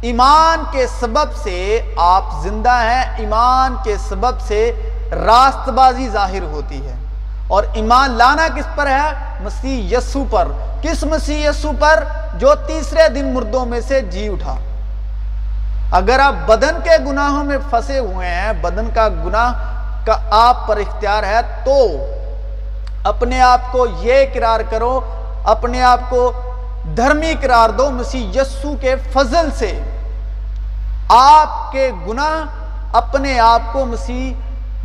ایمان 0.00 0.62
کے 0.70 0.86
سبب 1.00 1.36
سے 1.42 1.80
آپ 1.96 2.22
زندہ 2.42 2.70
ہیں، 2.70 3.16
ایمان 3.18 3.76
کے 3.84 3.96
سبب 3.96 4.40
سے 4.40 4.90
راست 5.10 5.68
بازی 5.68 6.08
ظاہر 6.08 6.42
ہوتی 6.42 6.88
ہے۔ 6.88 6.94
اور 7.48 7.64
ایمان 7.72 8.10
لانا 8.10 8.48
کس 8.56 8.64
پر 8.76 8.86
ہے؟ 8.86 9.34
مسیح 9.40 9.98
یسو 9.98 10.24
پر۔ 10.30 10.48
کس 10.82 11.04
مسیح 11.04 11.48
یسو 11.48 11.70
پر؟ 11.78 12.04
جو 12.34 12.54
تیسرے 12.54 13.08
دن 13.08 13.34
مردوں 13.34 13.66
میں 13.66 13.80
سے 13.80 14.00
جی 14.00 14.28
اٹھا۔ 14.28 14.54
اگر 15.94 16.18
آپ 16.20 16.34
بدن 16.46 16.78
کے 16.84 16.96
گناہوں 17.06 17.44
میں 17.44 17.56
پھنسے 17.70 17.98
ہوئے 17.98 18.28
ہیں، 18.28 18.52
بدن 18.52 18.88
کا 18.94 19.08
گناہ 19.08 19.52
کا 20.06 20.16
آپ 20.30 20.66
پر 20.68 20.76
اختیار 20.76 21.22
ہے، 21.22 21.40
تو 21.64 21.76
اپنے 23.04 23.40
آپ 23.40 23.72
کو 23.72 23.86
یہ 24.00 24.24
قرار 24.32 24.60
کرو، 24.70 25.00
اپنے 25.44 25.82
آپ 25.82 26.00
کو 26.08 26.32
دھرمی 26.96 27.34
قرار 27.40 27.70
دو 27.70 27.90
مسیح 27.90 28.40
یسو 28.40 28.74
کے 28.80 28.94
فضل 29.12 29.48
سے۔ 29.58 29.72
آپ 31.08 31.72
کے 31.72 31.90
گناہ 32.06 32.96
اپنے 32.96 33.38
آپ 33.40 33.72
کو 33.72 33.84
مسیح 33.84 34.32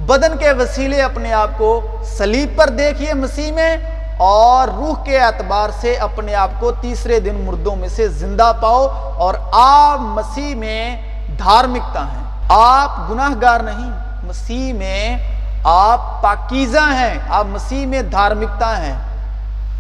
بدن 0.06 0.38
کے 0.38 0.52
وسیلے 0.52 1.02
اپنے 1.02 1.34
آپ 1.34 1.58
کو 1.58 1.70
سلیب 2.18 2.58
پر 2.58 2.70
دیکھیے 2.78 3.14
مسیح 3.14 3.52
میں 3.52 3.76
اور 4.20 4.68
روح 4.68 5.04
کے 5.04 5.20
اعتبار 5.20 5.70
سے 5.82 5.96
اپنے 5.96 6.36
آپ 6.36 6.50
کو 6.60 6.72
تیسرے 6.72 7.20
دن 7.20 7.36
مردوں 7.36 7.76
میں 7.76 7.90
سے 7.90 8.08
زندہ 8.08 8.52
پاؤ 8.62 8.88
اور 9.18 9.34
آپ 9.52 10.00
مسیح 10.00 10.56
میں 10.56 11.02
دھارمکتا 11.38 12.06
ہیں۔ 12.12 12.24
آپ 12.50 13.10
گناہ 13.10 13.30
گار 13.42 13.60
نہیں، 13.60 13.92
مسیح 14.28 14.74
میں 14.74 15.18
آپ 15.64 16.22
پاکیزہ 16.22 16.94
ہیں، 16.94 17.14
آپ 17.30 17.46
مسیح 17.46 17.86
میں 17.86 18.02
دھارمکتا 18.02 18.78
ہیں۔ 18.78 18.94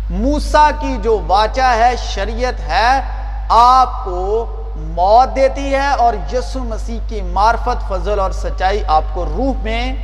موسا 0.09 0.69
کی 0.79 0.97
جو 1.01 1.19
واچا 1.27 1.75
ہے، 1.75 1.95
شریعت 1.97 2.59
ہے، 2.59 3.01
آپ 3.49 4.05
کو 4.05 4.45
موت 4.75 5.35
دیتی 5.35 5.73
ہے 5.73 5.89
اور 5.89 6.13
یسو 6.33 6.59
مسیح 6.59 6.99
کی 7.07 7.21
معرفت، 7.21 7.89
فضل 7.89 8.19
اور 8.19 8.31
سچائی 8.31 8.83
آپ 8.87 9.03
کو 9.13 9.25
روح 9.25 9.63
میں 9.63 9.95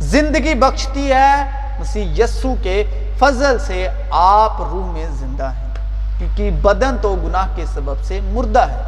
زندگی 0.00 0.54
بخشتی 0.54 1.12
ہے۔ 1.12 1.62
مسیح 1.80 2.24
یسو 2.24 2.54
کے 2.62 3.01
فضل 3.22 3.58
سے 3.58 3.88
آپ 4.10 4.56
روح 4.58 4.92
میں 4.92 5.06
زندہ 5.10 5.50
ہیں۔ 5.50 5.74
کیونکہ 6.18 6.50
بدن 6.50 6.96
تو 7.02 7.16
گناہ 7.24 7.46
کے 7.54 7.66
سبب 7.66 8.04
سے 8.04 8.20
مردہ 8.20 8.62
ہے۔ 8.68 8.82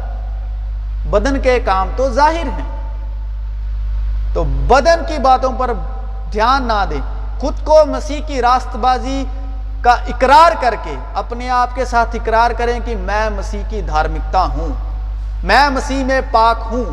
بدن 1.09 1.39
کے 1.39 1.59
کام 1.59 1.89
تو 1.95 2.09
ظاہر 2.09 2.45
ہیں۔ 2.45 2.75
تو 4.33 4.43
بدن 4.43 5.05
کی 5.07 5.17
باتوں 5.17 5.51
پر 5.57 5.73
دھیان 6.31 6.63
نہ 6.63 6.85
دیں۔ 6.89 7.01
خود 7.39 7.65
کو 7.65 7.85
مسیح 7.87 8.21
کی 8.27 8.41
راست 8.41 8.75
بازی 8.75 9.25
کا 9.81 9.91
اقرار 9.91 10.51
کر 10.61 10.75
کے 10.83 10.95
اپنے 11.15 11.49
آپ 11.49 11.75
کے 11.75 11.85
ساتھ 11.85 12.15
اقرار 12.15 12.51
کریں 12.51 12.79
کہ 12.85 12.95
میں 12.95 13.29
مسیح 13.29 13.63
کی 13.69 13.81
دھارمکتا 13.81 14.43
ہوں۔ 14.43 14.67
میں 15.43 15.69
مسیح 15.69 16.03
میں 16.03 16.21
پاک 16.31 16.57
ہوں۔ 16.71 16.83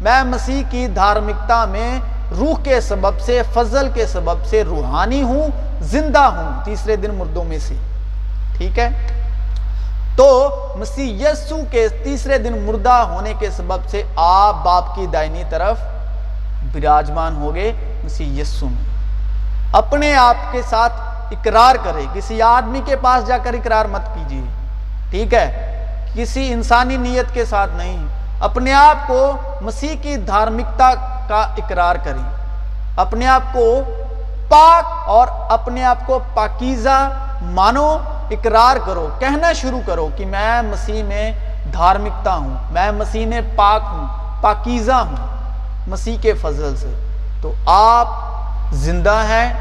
میں 0.00 0.22
مسیح 0.22 0.62
کی 0.70 0.86
دھارمکتا 0.86 1.64
میں 1.64 1.98
روح 2.30 2.54
کے 2.62 2.80
سبب 2.80 3.20
سے، 3.20 3.42
فضل 3.54 3.88
کے 3.94 4.06
سبب 4.06 4.44
سے 4.44 4.64
روحانی 4.64 5.22
ہوں، 5.22 5.48
زندہ 5.80 6.18
ہوں 6.18 6.64
تیسرے 6.64 6.96
دن 6.96 7.14
مردوں 7.14 7.44
میں 7.44 7.58
سے۔ 7.58 7.74
ٹھیک 8.56 8.78
ہے؟ 8.78 8.88
تو 10.16 10.48
مسیح 10.76 11.28
یسو 11.28 11.58
کے 11.70 11.88
تیسرے 11.88 12.38
دن 12.38 12.66
مردہ 12.66 12.92
ہونے 12.92 13.32
کے 13.38 13.50
سبب 13.50 13.88
سے 13.88 14.02
آپ 14.16 14.64
باپ 14.64 14.94
کی 14.94 15.06
دائنی 15.06 15.42
طرف 15.50 15.78
براجمان 16.72 17.36
ہو 17.36 17.54
گئے 17.54 17.72
مسیح 18.04 18.42
یسو 18.42 18.66
میں۔ 18.66 18.84
اپنے 19.72 20.14
آپ 20.14 20.52
کے 20.52 20.62
ساتھ 20.62 20.92
اقرار 21.30 21.74
کرے 21.84 22.04
کسی 22.12 22.42
آدمی 22.42 22.80
کے 22.84 22.96
پاس 22.96 23.26
جا 23.26 23.38
کر 23.38 23.54
اقرار 23.54 23.84
مت 23.84 24.14
کیجیے 24.14 24.42
ٹھیک 25.10 25.34
ہے؟ 25.34 25.64
کسی 26.14 26.52
انسانی 26.52 26.96
نیت 26.96 27.34
کے 27.34 27.44
ساتھ 27.44 27.70
نہیں۔ 27.74 28.06
اپنے 28.40 28.72
آپ 28.72 29.08
کو 29.08 29.32
مسیح 29.60 29.96
کی 30.02 30.16
دھارمکتا 30.16 30.92
کا 31.28 31.36
اقرار 31.36 31.96
کریں۔ 31.96 32.30
اپنے 32.96 33.26
آپ 33.26 33.42
کو 33.52 33.80
پاک 34.48 34.84
اور 35.06 35.28
اپنے 35.48 35.84
آپ 35.84 36.06
کو 36.06 36.18
پاکیزہ 36.34 37.10
مانو، 37.42 37.96
اقرار 38.30 38.76
کرو۔ 38.86 39.08
کہنا 39.18 39.52
شروع 39.52 39.80
کرو 39.86 40.08
کہ 40.16 40.26
میں 40.26 40.62
مسیح 40.62 41.02
میں 41.02 41.32
دھارمکتا 41.72 42.34
ہوں، 42.34 42.72
میں 42.72 42.92
مسیح 42.92 43.26
میں 43.26 43.40
پاک 43.56 43.82
ہوں، 43.84 44.06
پاکیزہ 44.42 44.92
ہوں 44.92 45.16
مسیح 45.88 46.16
کے 46.20 46.32
فضل 46.32 46.76
سے۔ 46.76 46.92
تو 47.42 47.52
آپ 47.66 48.06
زندہ 48.72 49.22
ہیں، 49.28 49.52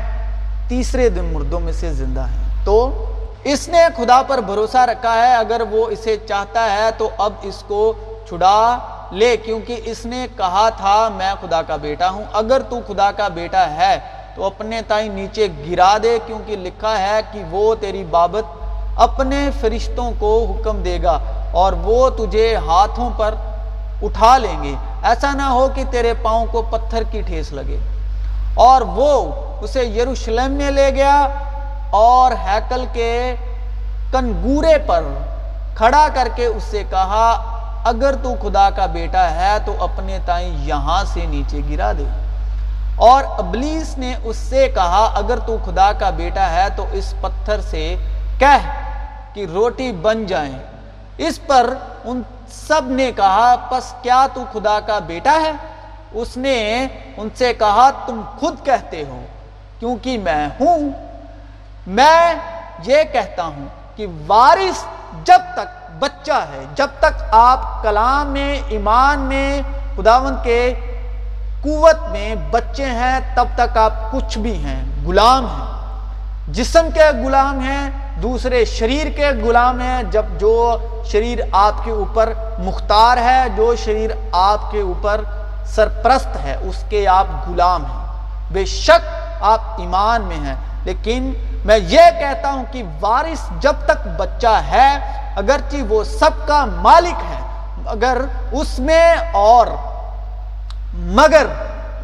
تیسرے 0.67 1.10
دن 1.10 1.25
مردوں 1.34 1.60
میں 1.60 1.73
سے 1.73 1.93
زندہ 1.93 2.21
ہیں۔ 2.21 2.65
تو 2.65 3.06
اس 3.43 3.67
نے 3.67 3.80
خدا 3.97 4.21
پر 4.27 4.38
بھروسہ 4.38 4.77
رکھا 4.77 5.13
ہے، 5.13 5.36
اگر 5.36 5.62
وہ 5.71 5.88
اسے 5.88 6.17
چاہتا 6.27 6.71
ہے 6.71 6.89
تو 6.97 7.10
اب 7.17 7.34
اس 7.41 7.63
کو 7.67 7.93
چھڑا 8.30 8.77
لے، 9.12 9.38
کیونکہ 9.38 9.82
اس 9.86 10.06
نے 10.06 10.28
کہا 10.38 10.70
تھا، 10.70 11.10
میں 11.15 11.34
خدا 11.41 11.62
کا 11.62 11.76
بیٹا 11.76 12.10
ہوں، 12.10 12.24
اگر 12.34 12.62
تو 12.70 12.80
خدا 12.88 13.12
کا 13.12 13.28
بیٹا 13.28 13.70
ہے 13.70 14.00
تو 14.36 14.46
اپنے 14.46 14.82
تائیں 14.88 15.10
نیچے 15.10 15.48
گرا 15.70 15.98
دے، 16.04 16.20
کیونکہ 16.26 16.56
لکھا 16.56 17.00
ہے 17.00 17.22
کہ 17.32 17.43
وہ 17.50 17.76
تیری 17.76 18.04
بابت 18.04 18.46
اپنے 18.98 19.50
فرشتوں 19.62 20.12
کو 20.20 20.46
حکم 20.52 20.84
دے 20.84 21.04
گا 21.04 21.20
اور 21.52 21.74
وہ 21.74 22.10
تجھے 22.10 22.56
ہاتھوں 22.56 23.10
پر 23.17 23.36
اٹھا 24.02 24.38
لیں 24.38 24.63
گے۔ 24.63 24.76
ایسا 25.04 25.34
نہ 25.34 25.41
ہو 25.41 25.67
کہ 25.76 25.84
تیرے 25.91 26.13
پاؤں 26.22 26.46
کو 26.52 26.62
پتھر 26.62 27.04
کی 27.12 27.22
ٹھیس 27.22 27.52
لگے۔ 27.52 27.78
اور 28.56 28.82
وہ 28.82 29.32
اسے 29.62 29.84
یروشلم 29.84 30.52
میں 30.52 30.72
لے 30.72 30.89
گیا 30.96 31.28
اور 31.89 32.32
ہیکل 32.32 32.86
کے 32.93 33.36
کنگورے 34.12 34.78
پر 34.86 35.04
کھڑا 35.76 36.08
کر 36.13 36.28
کے 36.36 36.46
اس 36.46 36.63
سے 36.63 36.84
کہا 36.89 37.57
اگر 37.86 38.16
تو 38.16 38.36
خدا 38.42 38.70
کا 38.70 38.86
بیٹا 38.86 39.32
ہے 39.32 39.58
تو 39.66 39.84
اپنے 39.84 40.20
تائیں 40.26 40.66
یہاں 40.66 41.04
سے 41.04 41.26
نیچے 41.26 41.62
گرا 41.70 41.92
دے۔ 41.92 42.06
اور 42.96 43.24
ابلیس 43.38 43.98
نے 43.98 44.16
اس 44.24 44.38
سے 44.38 44.72
کہا، 44.76 45.12
اگر 45.16 45.40
تو 45.40 45.58
خدا 45.66 45.92
کا 45.92 46.10
بیٹا 46.10 46.50
ہے 46.50 46.68
تو 46.76 46.86
اس 46.92 47.13
پتھر 47.22 47.62
سے 47.62 47.96
کہہ 48.40 48.68
کہ 49.34 49.46
روٹی 49.54 49.92
بن 49.92 50.26
جائیں 50.26 50.58
اس 51.18 51.48
پر 51.48 51.74
ان 52.06 52.22
سب 52.50 52.82
نے 52.86 53.12
کہا، 53.16 53.56
پس 53.70 53.94
کیا 54.02 54.28
تو 54.34 54.44
خدا 54.54 54.80
کا 54.80 55.00
بیٹا 55.00 55.40
ہے؟ 55.44 55.52
اس 56.12 56.38
نے 56.38 56.88
ان 57.18 57.30
سے 57.36 57.54
کہا، 57.54 57.90
تم 58.06 58.22
خود 58.40 58.66
کہتے 58.66 59.04
ہو، 59.08 59.26
کیونکہ 59.80 60.18
میں 60.18 60.48
ہوں۔ 60.60 60.90
میں 61.88 62.34
یہ 62.86 63.04
کہتا 63.13 63.44
ہوں 63.44 63.66
کہ 63.96 64.08
وارث 64.28 64.84
جب 65.24 65.40
تک 65.54 65.77
بچہ 66.00 66.32
ہے۔ 66.32 66.64
جب 66.76 66.88
تک 67.00 67.24
آپ 67.32 67.84
کلام 67.84 68.28
میں، 68.28 68.62
ایمان 68.68 69.20
میں 69.20 69.62
خداون 69.98 70.36
کے 70.44 70.74
قوت 71.64 71.96
میں 72.12 72.36
بچے 72.52 72.86
ہیں، 72.86 73.20
تب 73.36 73.46
تک 73.56 73.78
آپ 73.78 74.12
کچھ 74.12 74.38
بھی 74.38 74.66
ہیں، 74.66 74.84
غلام 75.06 75.46
ہیں۔ 75.46 75.78
جسم 76.48 76.88
کے 76.94 77.26
غلام 77.26 77.60
ہیں، 77.60 77.90
دوسرے 78.22 78.66
شریر 78.66 79.08
کے 79.12 79.30
غلام 79.44 79.82
ہیں۔ 79.82 80.04
جب 80.04 80.26
جو 80.38 80.78
شریر 81.06 81.40
آپ 81.52 81.84
کے 81.84 81.92
اوپر 81.92 82.34
مختار 82.60 83.18
ہے، 83.18 83.44
جو 83.56 83.76
شریر 83.76 84.10
آپ 84.32 84.72
کے 84.72 84.82
اوپر 84.82 85.22
سرپرست 85.66 86.38
ہے، 86.44 86.58
اس 86.62 86.84
کے 86.90 87.08
آپ 87.08 87.26
غلام 87.50 87.86
ہیں۔ 87.86 88.08
بے 88.52 88.66
شک 88.66 89.10
آپ 89.42 89.60
ایمان 89.78 90.22
میں 90.22 90.38
ہیں۔ 90.38 90.56
لیکن 90.88 91.32
میں 91.65 91.78
یہ 91.89 92.10
کہتا 92.19 92.52
ہوں 92.52 92.63
کہ 92.71 92.84
وارث 93.02 93.47
جب 93.62 93.86
تک 93.86 94.08
بچہ 94.17 94.56
ہے، 94.71 94.89
اگرچہ 95.36 95.82
وہ 95.89 96.04
سب 96.19 96.47
کا 96.47 96.63
مالک 96.65 97.23
ہے 97.30 97.41
اگر 97.88 98.17
اس 98.60 98.78
میں 98.80 99.15
اور، 99.34 99.67
مگر 101.17 101.45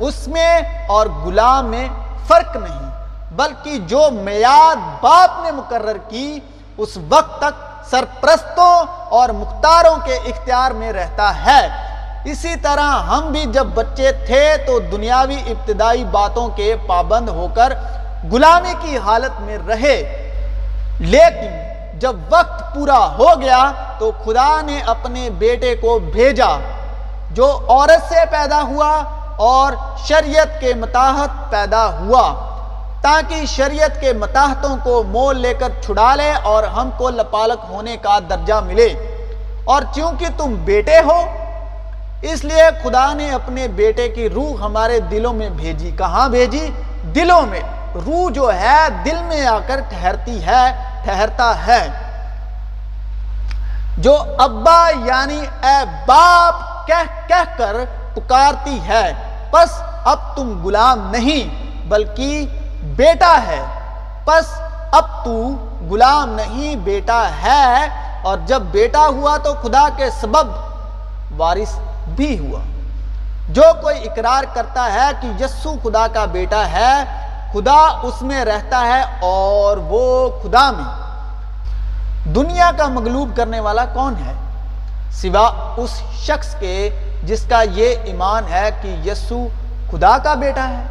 اس 0.07 0.27
میں 0.27 0.51
اور 0.89 1.07
غلام 1.23 1.69
میں 1.71 1.87
فرق 2.27 2.55
نہیں، 2.55 2.89
بلکہ 3.35 3.77
جو 3.87 4.09
میاد 4.13 4.75
باپ 5.01 5.43
نے 5.43 5.51
مقرر 5.51 5.97
کی، 6.09 6.39
اس 6.77 6.97
وقت 7.09 7.39
تک 7.39 7.61
سرپرستوں 7.89 8.73
اور 9.17 9.29
مختاروں 9.39 9.95
کے 10.05 10.15
اختیار 10.25 10.71
میں 10.71 10.91
رہتا 10.93 11.31
ہے۔ 11.45 11.61
اسی 12.31 12.53
طرح 12.61 12.91
ہم 13.07 13.31
بھی 13.31 13.43
جب 13.53 13.67
بچے 13.73 14.11
تھے 14.25 14.45
تو 14.67 14.79
دنیاوی 14.91 15.37
ابتدائی 15.47 16.03
باتوں 16.11 16.47
کے 16.55 16.75
پابند 16.87 17.29
ہو 17.29 17.47
کر 17.55 17.73
غلامی 18.31 18.73
کی 18.81 18.97
حالت 18.97 19.41
میں 19.41 19.57
رہے، 19.67 20.29
لیکن 20.99 21.73
جب 21.99 22.15
وقت 22.29 22.75
پورا 22.75 23.17
ہو 23.17 23.41
گیا 23.41 23.71
تو 23.99 24.11
خدا 24.25 24.61
نے 24.61 24.81
اپنے 24.85 25.29
بیٹے 25.29 25.75
کو 25.75 25.99
بھیجا، 25.99 26.57
جو 27.31 27.59
عورت 27.67 28.09
سے 28.09 28.15
پیدا 28.31 28.61
ہوا 28.61 29.03
اور 29.35 29.73
شریعت 29.97 30.61
کے 30.61 30.73
متاحت 30.73 31.51
پیدا 31.51 31.99
ہوا۔ 31.99 32.49
تاکہ 33.01 33.45
شریعت 33.45 34.01
کے 34.01 34.13
متاحتوں 34.13 34.77
کو 34.83 35.03
مول 35.03 35.39
لے 35.39 35.53
کر 35.53 35.69
چھڑا 35.81 36.15
لے 36.15 36.33
اور 36.43 36.63
ہم 36.63 36.89
کو 36.97 37.09
لپالک 37.09 37.65
ہونے 37.69 37.97
کا 37.97 38.19
درجہ 38.29 38.53
ملے۔ 38.53 38.89
اور 39.63 39.81
چونکہ 39.95 40.25
تم 40.37 40.55
بیٹے 40.65 40.99
ہو، 40.99 41.21
اس 42.21 42.43
لیے 42.43 42.63
خدا 42.83 43.13
نے 43.13 43.31
اپنے 43.31 43.67
بیٹے 43.67 44.09
کی 44.09 44.29
روح 44.29 44.65
ہمارے 44.65 44.99
دلوں 44.99 45.33
میں 45.33 45.49
بھیجی۔ 45.49 45.91
کہاں 45.97 46.29
بھیجی؟ 46.29 46.69
دلوں 47.15 47.41
میں۔ 47.41 47.59
روح 47.95 48.31
جو 48.31 48.53
ہے 48.53 48.89
دل 49.05 49.23
میں 49.23 49.45
آ 49.45 49.59
کر 49.67 49.79
ٹھہرتی 49.89 50.45
ہے، 50.45 50.89
ٹھہرتا 51.03 51.53
ہے۔ 51.67 51.87
جو 53.97 54.17
ابا 54.37 54.89
یعنی 55.05 55.41
اے 55.63 55.83
باپ 56.07 56.87
کہہ 56.87 57.27
کہہ 57.27 57.57
کر 57.57 57.75
پکارتی 58.15 58.79
ہے، 58.87 59.13
پس 59.51 59.81
اب 60.05 60.35
تم 60.35 60.65
غلام 60.65 61.11
نہیں، 61.11 61.63
بلکہ 61.89 62.45
بیٹا 62.83 63.37
ہے۔ 63.47 63.61
پس 64.25 64.61
اب 64.91 65.25
تو 65.25 65.55
غلام 65.89 66.29
نہیں، 66.29 66.75
بیٹا 66.75 67.23
ہے۔ 67.43 67.85
اور 68.23 68.37
جب 68.45 68.61
بیٹا 68.61 69.07
ہوا 69.07 69.37
تو 69.37 69.53
خدا 69.53 69.87
کے 69.97 70.09
سبب 70.09 70.51
وارث 71.37 71.79
بھی 72.07 72.39
ہوا۔ 72.39 72.59
جو 73.49 73.63
کوئی 73.81 74.09
اقرار 74.09 74.43
کرتا 74.53 74.93
ہے 74.93 75.11
کہ 75.21 75.43
یسو 75.43 75.75
خدا 75.83 76.07
کا 76.07 76.25
بیٹا 76.25 76.67
ہے 76.67 77.03
خدا 77.53 77.99
اس 78.03 78.21
میں 78.21 78.45
رہتا 78.45 78.81
ہے 78.81 79.01
اور 79.21 79.77
وہ 79.77 80.29
خدا 80.43 80.71
میں۔ 80.71 81.03
دنیا 82.33 82.71
کا 82.77 82.87
مغلوب 82.87 83.35
کرنے 83.35 83.59
والا 83.59 83.85
کون 83.85 84.13
ہے؟ 84.25 84.33
سوا 85.11 85.73
اس 85.77 86.01
شخص 86.13 86.55
کے 86.59 86.89
جس 87.23 87.45
کا 87.49 87.61
یہ 87.61 87.95
ایمان 88.03 88.43
ہے 88.51 88.69
کہ 88.81 88.87
یسو 88.87 89.47
خدا 89.91 90.17
کا 90.17 90.33
بیٹا 90.33 90.69
ہے۔ 90.69 90.83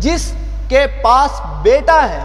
جس 0.00 0.34
کے 0.68 0.86
پاس 0.86 1.40
بیٹا 1.62 2.08
ہے، 2.08 2.24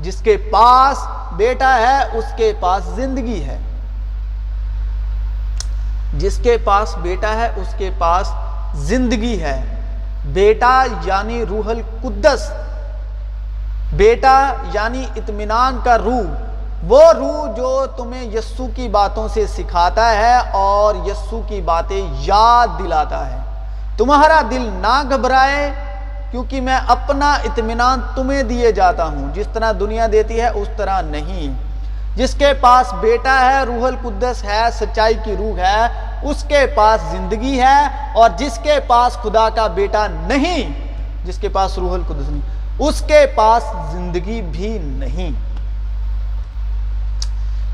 جس 0.00 0.20
کے 0.20 0.36
پاس 0.52 1.06
بیٹا 1.32 1.76
ہے، 1.76 2.18
اس 2.18 2.24
کے 2.36 2.52
پاس 2.60 2.84
زندگی 2.84 3.44
ہے۔ 3.44 3.58
جس 6.14 6.40
کے 6.42 6.56
پاس 6.64 6.98
بیٹا 6.98 7.34
ہے، 7.34 7.52
اس 7.56 7.74
کے 7.78 7.90
پاس 7.98 8.32
زندگی 8.74 9.42
ہے۔ 9.42 9.83
بیٹا 10.24 10.84
یعنی 11.04 11.46
روح 11.46 11.70
القدس، 11.70 12.50
بیٹا 13.92 14.52
یعنی 14.74 15.04
اطمینان 15.16 15.78
کا 15.84 15.98
روح، 15.98 16.44
وہ 16.84 17.12
روح 17.12 17.56
جو 17.56 17.86
تمہیں 17.96 18.24
یسو 18.24 18.66
کی 18.76 18.88
باتوں 18.88 19.28
سے 19.28 19.46
سکھاتا 19.46 20.10
ہے 20.10 20.36
اور 20.52 20.94
یسو 21.06 21.40
کی 21.48 21.60
باتیں 21.60 22.06
یاد 22.10 22.68
دلاتا 22.78 23.30
ہے۔ 23.30 23.38
تمہارا 23.96 24.40
دل 24.50 24.70
نہ 24.72 25.02
گھبرائے، 25.10 25.70
کیونکہ 26.30 26.60
میں 26.60 26.78
اپنا 26.88 27.32
اطمینان 27.32 28.00
تمہیں 28.14 28.42
دیے 28.42 28.72
جاتا 28.72 29.04
ہوں۔ 29.04 29.34
جس 29.34 29.46
طرح 29.52 29.72
دنیا 29.80 30.06
دیتی 30.12 30.40
ہے، 30.40 30.48
اس 30.48 30.68
طرح 30.76 31.00
نہیں۔ 31.00 31.62
جس 32.16 32.34
کے 32.34 32.52
پاس 32.60 32.94
بیٹا 32.94 33.50
ہے، 33.50 33.64
روح 33.64 33.86
القدس 33.86 34.44
ہے، 34.44 34.62
سچائی 34.72 35.14
کی 35.24 35.36
روح 35.38 35.58
ہے 35.58 35.86
اس 36.24 36.44
کے 36.48 36.66
پاس 36.66 37.00
زندگی 37.10 37.60
ہے 37.60 38.10
اور 38.14 38.30
جس 38.36 38.58
کے 38.62 38.74
پاس 38.86 39.12
خدا 39.12 39.48
کا 39.48 39.66
بیٹا 39.66 40.06
نہیں، 40.06 40.70
جس 41.24 41.38
کے 41.38 41.48
پاس 41.48 41.78
روح 41.78 41.94
القدس 41.94 42.28
نہیں، 42.28 42.40
اس 42.78 43.00
کے 43.00 43.26
پاس 43.34 43.62
زندگی 43.92 44.42
بھی 44.42 44.78
نہیں۔ 44.78 45.30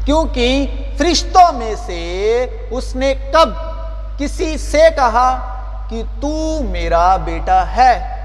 کیونکہ 0.04 0.66
فرشتوں 0.98 1.52
میں 1.52 1.74
سے 1.86 1.98
اس 2.70 2.96
نے 2.96 3.14
کب 3.14 3.48
کسی 4.18 4.58
سے 4.58 4.88
کہا 4.96 5.56
کہ 5.88 6.02
تو 6.20 6.60
میرا 6.62 7.16
بیٹا 7.16 7.64
ہے؟ 7.76 8.16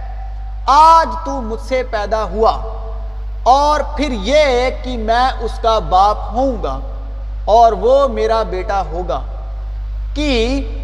آج 0.67 1.25
تو 1.25 1.41
مجھ 1.41 1.61
سے 1.61 1.83
پیدا 1.91 2.23
ہوا 2.23 2.51
اور 3.43 3.79
پھر 3.95 4.11
یہ 4.11 4.69
کہ 4.83 4.97
میں 4.97 5.29
اس 5.39 5.59
کا 5.61 5.79
باپ 5.79 6.17
ہوں 6.17 6.63
گا 6.63 6.79
اور 7.45 7.71
وہ 7.71 8.07
میرا 8.07 8.43
بیٹا 8.43 8.81
ہوگا۔ 8.91 9.21
کہ 10.15 10.31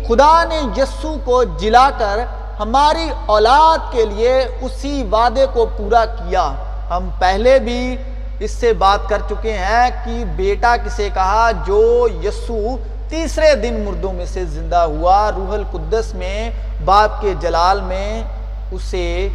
خدا 0.08 0.44
نے 0.44 0.60
یسو 0.78 1.16
کو 1.26 1.44
جلا 1.44 1.90
کر 1.98 2.20
ہماری 2.60 3.10
اولاد 3.26 3.92
کے 3.92 4.06
لیے 4.06 4.34
اسی 4.62 5.04
وعدے 5.12 5.46
کو 5.54 5.66
پورا 5.78 6.06
کیا۔ 6.06 6.52
ہم 6.90 7.10
پہلے 7.20 7.60
بھی 7.60 7.98
اس 8.40 8.52
سے 8.52 8.74
بات 8.74 9.10
کر 9.10 9.22
چکے 9.30 9.54
ہیں 9.54 9.90
کہ 10.06 10.24
بیٹا 10.36 10.76
کسے 10.86 11.10
کہا 11.14 11.52
جو 11.66 12.08
یسو 12.24 12.76
تیسرے 13.10 13.56
دن 13.56 13.80
مردوں 13.86 14.14
میں 14.14 14.26
سے 14.26 14.46
زندہ 14.46 14.84
ہوا، 14.92 15.32
روح 15.32 15.54
القدس 15.54 16.14
میں، 16.14 16.50
باپ 16.86 17.22
کے 17.22 17.34
جلال 17.40 17.82
میں، 17.82 18.24
اسے 18.72 19.28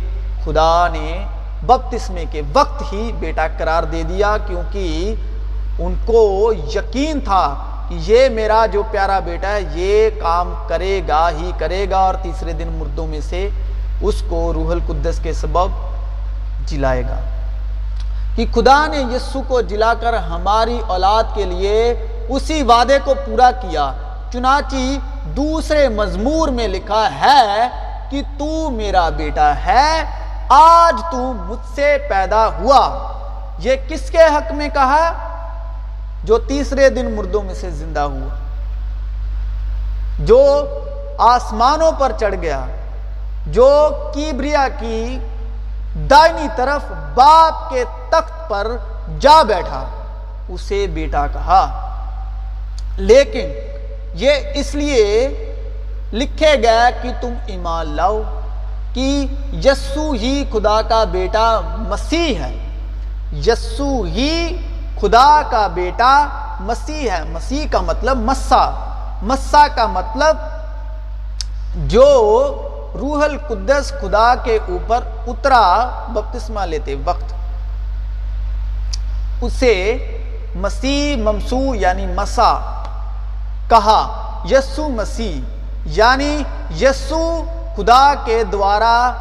خدا 0.45 0.89
نے 0.93 1.27
بپتسمے 1.63 2.25
کے 2.31 2.43
وقت 2.53 2.83
ہی 2.93 3.13
بیٹا 3.19 3.47
قرار 3.59 3.83
دے 3.83 4.03
دیا 4.03 4.37
کیونکہ 4.47 5.15
ان 5.79 5.95
کو 6.07 6.53
یقین 6.75 7.21
تھا۔ 7.21 7.55
کہ 7.89 7.97
یہ 8.01 8.29
میرا 8.29 8.67
جو 8.67 8.83
پیارا 8.91 9.19
بیٹا 9.19 9.49
ہے، 9.49 9.61
یہ 9.73 10.11
کام 10.21 10.55
کرے 10.69 11.01
گا 11.09 11.31
ہی 11.31 11.51
کرے 11.59 11.87
گا 11.91 11.97
اور 11.97 12.15
تیسرے 12.15 12.53
دن 12.53 12.69
مردوں 12.69 13.07
میں 13.07 13.21
سے 13.21 13.49
اس 14.01 14.23
کو 14.29 14.53
روح 14.53 14.71
القدس 14.71 15.21
کے 15.23 15.33
سبب 15.33 15.69
جلائے 16.67 17.03
گا۔ 17.03 17.21
کہ 18.37 18.47
خدا 18.55 18.87
نے 18.87 18.99
یسو 18.99 19.43
کو 19.49 19.61
جلا 19.61 19.95
کر 19.95 20.15
ہماری 20.15 20.81
اولاد 20.87 21.25
کے 21.35 21.45
لیے 21.45 22.07
اسی 22.29 22.63
وعدے 22.63 22.99
کو 23.05 23.15
پورا 23.27 23.51
کیا، 23.51 23.93
چنانچہ 24.33 24.77
دوسرے 25.25 25.89
مضمور 25.89 26.49
میں 26.49 26.69
لکھا 26.69 27.09
ہے 27.21 27.69
کہ 28.11 28.23
تو 28.39 28.71
میرا 28.71 29.09
بیٹا 29.09 29.53
ہے، 29.67 30.03
آج 30.49 31.03
تو 31.13 31.33
مجھ 31.33 31.75
سے 31.75 31.99
پیدا 32.09 32.47
ہوا۔ 32.47 33.13
یہ 33.59 33.73
کس 33.89 34.11
کے 34.11 34.19
حق 34.19 34.53
میں 34.53 34.69
کہا؟ 34.75 35.13
جو 36.27 36.39
تیسرے 36.39 36.89
دن 36.91 37.15
مردوں 37.15 37.43
میں 37.43 37.55
سے 37.55 37.71
زندہ 37.71 38.01
ہوا، 38.01 38.35
جو 40.19 40.67
آسمانوں 41.19 41.93
پر 41.93 42.13
چڑھ 42.21 42.35
گیا، 42.43 42.65
جو 43.47 43.91
کیبریا 44.15 44.69
کی 44.81 45.19
دائنی 46.11 46.49
طرف 46.57 46.93
باپ 47.15 47.71
کے 47.71 47.85
تخت 48.11 48.49
پر 48.49 48.77
جا 49.21 49.43
بیٹھا، 49.43 49.85
اسے 50.49 50.87
بیٹا 50.87 51.27
کہا۔ 51.27 51.61
لیکن 52.97 53.49
یہ 54.15 54.31
اس 54.55 54.75
لیے 54.75 55.29
لکھے 56.13 56.55
گیا 56.63 56.91
کہ 57.03 57.11
تم 57.21 57.35
ایمان 57.47 57.87
لاؤ 57.97 58.23
کہ 58.95 59.27
یسو 59.53 60.13
ہی 60.13 60.45
خدا 60.53 60.83
کا 60.83 61.05
بیٹا 61.05 61.61
مسیح 61.89 62.35
ہے۔ 62.35 62.57
یسو 63.47 64.03
ہی 64.03 64.57
خدا 65.01 65.43
کا 65.51 65.67
بیٹا 65.67 66.27
مسیح 66.61 67.11
ہے۔ 67.11 67.25
مسیح 67.25 67.67
کا 67.71 67.81
مطلب 67.81 68.17
مسا۔ 68.17 68.71
مسا 69.23 69.67
کا 69.75 69.87
مطلب 69.87 70.37
جو 71.77 72.05
روح 73.01 73.25
القدس 73.25 73.93
خدا 74.01 74.35
کے 74.35 74.59
اوپر 74.69 75.01
اترا 75.27 75.91
بپتسمہ 76.09 76.61
لیتے 76.61 76.95
وقت۔ 77.05 77.35
اسے 79.41 79.97
مسیح 80.55 81.23
ممسو 81.23 81.75
یعنی 81.75 82.07
مسا 82.07 82.83
کہا۔ 83.69 84.23
یسو 84.51 84.89
مسیح 84.89 85.41
یعنی 85.85 86.43
یسو 86.81 87.45
خدا 87.77 88.15
کے 88.25 88.45
دوارا 88.45 89.13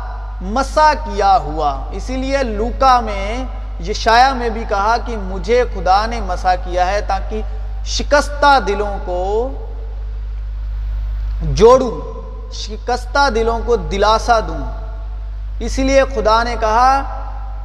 مسا 0.41 0.93
کیا 0.93 1.38
ہوا۔ 1.38 1.83
اسی 1.91 2.17
لیے 2.17 2.43
لوکا 2.43 2.99
میں 2.99 3.43
یشایا 3.79 4.33
میں 4.33 4.49
بھی 4.49 4.63
کہا 4.69 4.95
کہ 5.05 5.17
مجھے 5.17 5.63
خدا 5.73 6.05
نے 6.05 6.21
مسا 6.21 6.55
کیا 6.55 6.88
ہے 6.88 7.01
تاکہ 7.01 7.41
شکستہ 7.85 8.59
دلوں 8.67 8.97
کو 9.05 9.49
جوڑوں، 11.41 12.51
شکستہ 12.51 13.29
دلوں 13.29 13.59
کو 13.65 13.75
دلاسا 13.75 14.39
دوں۔ 14.39 14.85
اسی 15.59 15.83
لیے 15.83 16.03
خدا 16.15 16.43
نے 16.43 16.55
کہا، 16.59 17.01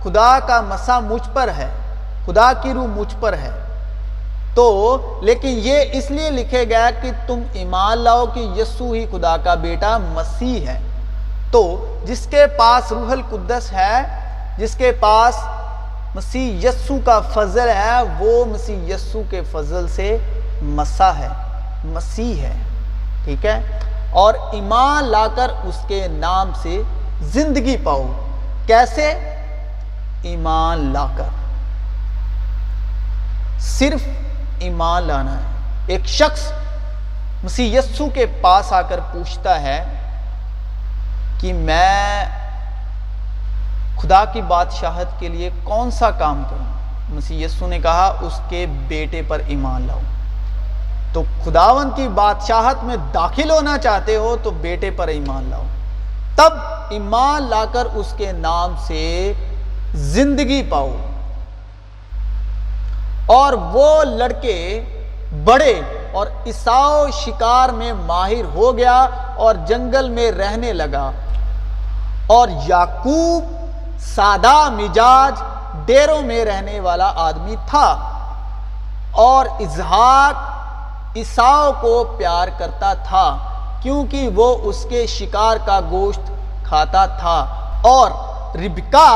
خدا 0.05 0.38
کا 0.46 0.61
مسا 0.61 1.01
مجھ 1.01 1.29
پر 1.33 1.49
ہے، 1.49 1.70
خدا 2.27 2.53
کی 2.53 2.73
روح 2.73 2.87
مجھ 2.87 3.14
پر 3.20 3.33
ہے۔ 3.33 3.51
تو 4.55 4.96
لیکن 5.23 5.49
یہ 5.49 5.85
اس 5.92 6.11
لیے 6.11 6.31
لکھے 6.31 6.64
گیا 6.64 6.90
کہ 7.03 7.11
تم 7.27 7.42
ایمان 7.53 7.99
لاؤ 7.99 8.27
کہ 8.27 8.40
یسو 8.57 8.92
ہی 8.92 9.07
خدا 9.12 9.37
کا 9.37 9.55
بیٹا 9.55 9.99
مسیح 9.99 10.66
ہے۔ 10.66 10.81
تو 11.51 11.94
جس 12.05 12.27
کے 12.31 12.46
پاس 12.46 12.92
روح 12.92 13.12
القدس 13.12 13.73
ہے، 13.73 14.03
جس 14.59 14.75
کے 14.75 14.92
پاس 14.92 15.35
مسیح 16.14 16.68
یسو 16.68 16.99
کا 17.05 17.20
فضل 17.20 17.68
ہے، 17.68 18.03
وہ 18.18 18.44
مسیح 18.44 18.94
یسو 18.94 19.23
کے 19.31 19.40
فضل 19.53 19.88
سے 19.88 20.16
مسا 20.62 21.18
ہے، 21.18 21.29
مسیح 21.85 22.42
ہے، 22.42 22.55
ٹھیک 23.25 23.46
ہے؟ 23.46 23.61
اور 24.11 24.35
ایمان 24.53 25.05
لا 25.05 25.27
کر 25.35 25.51
اس 25.64 25.79
کے 25.88 26.09
نام 26.11 26.53
سے 26.62 26.83
زندگی 27.23 27.77
پاؤ۔ 27.85 28.07
کیسے؟ 28.66 29.11
ایمان 30.23 30.92
لا 30.92 31.07
کر۔ 31.16 31.29
صرف 33.61 34.09
ایمان 34.59 35.03
لانا 35.03 35.33
ہے۔ 35.33 35.42
ایک 35.87 36.07
شخص 36.07 36.53
مسیح 37.44 37.79
یسو 37.79 38.09
کے 38.14 38.27
پاس 38.40 38.73
آ 38.73 38.83
کر 38.83 39.01
پوچھتا 39.12 39.61
ہے 39.61 39.85
کہ 41.40 41.53
میں 41.53 42.25
خدا 44.03 44.25
کی 44.25 44.43
بادشاہت 44.43 45.21
کے 45.21 45.29
لیے 45.29 45.51
کون 45.65 45.91
سا 45.91 46.11
کام 46.11 46.43
کروں؟ 46.51 46.65
مسیح 47.15 47.45
یسو 47.45 47.67
نے 47.67 47.79
کہا، 47.79 48.15
اس 48.21 48.41
کے 48.49 48.67
بیٹے 48.89 49.23
پر 49.29 49.39
ایمان 49.47 49.87
لاؤ۔ 49.87 49.99
تو 51.13 51.23
خداون 51.45 51.91
کی 51.97 52.09
بادشاہت 52.09 52.85
میں 52.85 52.97
داخل 53.15 53.51
ہونا 53.51 53.79
چاہتے 53.79 54.17
ہو 54.17 54.37
تو 54.43 54.51
بیٹے 54.51 54.91
پر 54.91 55.09
ایمان 55.09 55.45
لاؤ۔ 55.51 55.63
تب 56.37 56.53
ایمان 56.91 57.43
لا 57.43 57.65
کر 57.73 57.87
اس 57.95 58.15
کے 58.17 58.33
نام 58.33 58.75
سے 58.87 59.33
زندگی 59.95 60.63
پاؤ۔ 60.63 60.97
اور 63.27 63.53
وہ 63.53 64.05
لڑکے 64.05 64.85
بڑے 65.45 65.81
اور 66.13 66.27
عیساؤ 66.47 67.07
شکار 67.13 67.69
میں 67.69 67.93
ماہر 67.93 68.45
ہو 68.55 68.77
گیا 68.77 69.07
اور 69.37 69.55
جنگل 69.67 70.11
میں 70.11 70.33
رہنے 70.33 70.73
لگا۔ 70.73 71.11
اور 72.27 72.49
یعقوب 72.67 73.60
سادہ 74.07 74.59
مزاج 74.73 75.43
ڈیروں 75.87 76.21
میں 76.23 76.45
رہنے 76.45 76.81
والا 76.81 77.13
آدمی 77.19 77.57
تھا 77.69 77.87
اور 79.19 79.47
اظہاق 79.61 81.17
عیساؤ 81.17 81.71
کو 81.81 82.03
پیار 82.19 82.49
کرتا 82.59 82.93
تھا 83.07 83.25
کیونکہ 83.83 84.29
وہ 84.35 84.55
اس 84.63 84.85
کے 84.89 85.07
شکار 85.09 85.57
کا 85.67 85.79
گوشت 85.91 86.31
کھاتا 86.65 87.05
تھا 87.19 87.39
اور 87.85 88.11
ربکا 88.57 89.09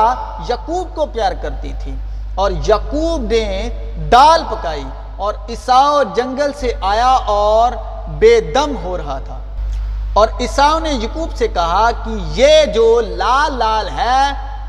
یقوب 0.49 0.95
کو 0.95 1.07
پیار 1.07 1.33
کرتی 1.43 1.73
تھی 1.83 1.95
اور 2.35 2.51
یقوب 2.69 3.23
نے 3.23 3.69
دال 4.13 4.43
پکائی 4.51 4.85
اور 5.17 5.35
عیساؤ 5.49 6.03
جنگل 6.17 6.51
سے 6.61 6.73
آیا 6.83 7.13
اور 7.33 7.73
بے 8.19 8.39
دم 8.55 8.77
ہو 8.85 8.97
رہا 8.99 9.19
تھا 9.19 9.39
اور 10.15 10.29
عیساؤ 10.41 10.79
نے 10.79 10.91
یقوب 10.93 11.37
سے 11.37 11.49
کہا 11.49 11.91
کہ 12.05 12.17
یہ 12.35 12.65
جو 12.75 12.89
لال 13.01 13.59
لال 13.59 13.89
ہے 13.89 14.21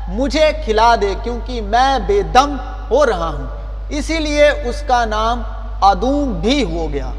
مجھے 0.08 0.50
کھلا 0.64 0.94
دے 1.00 1.14
کیونکہ 1.22 1.60
میں 1.60 1.98
بے 1.98 2.22
دم 2.22 2.56
ہو 2.90 3.06
رہا 3.06 3.28
ہوں۔ 3.28 3.46
اسی 3.88 4.18
لیے 4.18 4.48
اس 4.48 4.82
کا 4.86 5.04
نام 5.04 5.42
آدوم 5.80 6.32
بھی 6.32 6.64
ہو 6.64 6.92
گیا۔ 6.92 7.10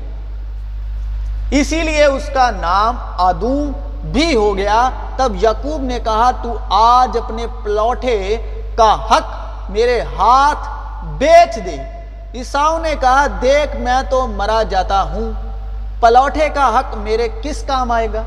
اسی 1.52 1.84
لیے 1.84 2.04
اس 2.04 2.30
کا 2.34 2.52
نام 2.52 2.95
آدوم 3.17 3.71
بھی 4.12 4.36
ہو 4.36 4.58
گیا۔ 4.58 4.89
تب 5.15 5.43
یقوب 5.43 5.82
نے 5.82 6.00
کہا، 6.04 6.32
تو 6.32 6.58
آج 6.69 7.17
اپنے 7.17 7.47
پلوٹے 7.63 8.38
کا 8.78 8.97
حق 9.12 9.36
میرے 9.69 10.02
ہاتھ 10.02 10.69
بیچ 11.17 11.56
دے۔ 11.56 11.78
عیساؤ 12.34 12.78
نے 12.78 12.95
کہا، 13.02 13.28
دیکھ، 13.41 13.76
میں 13.76 14.02
تو 14.10 14.28
مرا 14.28 14.63
جاتا 14.63 15.04
ہوں۔ 15.04 15.32
پلوٹے 16.00 16.50
کا 16.50 16.80
حق 16.80 16.95
میرے 16.95 17.28
کس 17.41 17.63
کام 17.63 17.91
آئے 17.91 18.08
گا؟ 18.13 18.21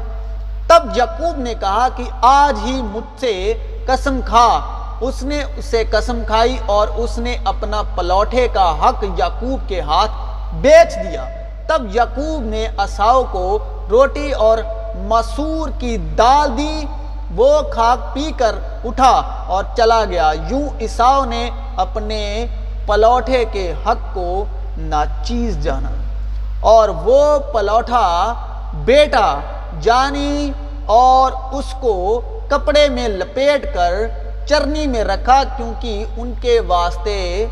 تب 0.66 0.96
یقوب 0.96 1.38
نے 1.38 1.54
کہا 1.60 1.88
کہ 1.96 2.04
آج 2.22 2.58
ہی 2.64 2.82
مجھ 2.82 3.20
سے 3.20 3.54
قسم 3.86 4.20
کھا۔ 4.26 4.60
اس 5.00 5.22
نے 5.22 5.42
اسے 5.56 5.84
قسم 5.90 6.22
کھائی 6.26 6.56
اور 6.66 6.88
اس 6.88 7.18
نے 7.18 7.36
اپنا 7.44 7.82
پلوٹے 7.96 8.48
کا 8.48 8.74
حق 8.80 9.04
یقوب 9.18 9.68
کے 9.68 9.80
ہاتھ 9.80 10.10
بیچ 10.54 10.96
دیا۔ 10.96 11.24
تب 11.66 11.96
یقوب 11.96 12.42
نے 12.42 12.66
اساؤ 12.78 13.24
کو 13.30 13.58
روٹی 13.90 14.32
اور 14.32 14.58
مسور 14.94 15.68
کی 15.78 15.96
دال 15.96 16.56
دی۔ 16.56 16.84
وہ 17.34 17.60
کھاک 17.74 18.14
پی 18.14 18.32
کر 18.36 18.54
اٹھا 18.84 19.44
اور 19.46 19.64
چلا 19.76 20.04
گیا۔ 20.04 20.32
یوں 20.50 20.68
عیساؤ 20.80 21.24
نے 21.24 21.50
اپنے 21.76 22.46
پلوٹے 22.86 23.44
کے 23.52 23.72
حق 23.86 24.14
کو 24.14 24.44
ناچیز 24.78 25.62
جانا۔ 25.62 25.90
اور 26.60 26.88
وہ 26.88 27.38
پلوٹا 27.38 28.32
بیٹا، 28.74 29.38
جانی، 29.80 30.50
اور 30.86 31.32
اس 31.52 31.74
کو 31.80 32.20
کپڑے 32.50 32.88
میں 32.88 33.08
لپیٹ 33.08 33.74
کر 33.74 33.92
چرنی 34.46 34.86
میں 34.86 35.04
رکھا 35.04 35.42
کیونکہ 35.56 36.04
ان 36.16 36.32
کے 36.40 36.60
واسطے 36.60 37.46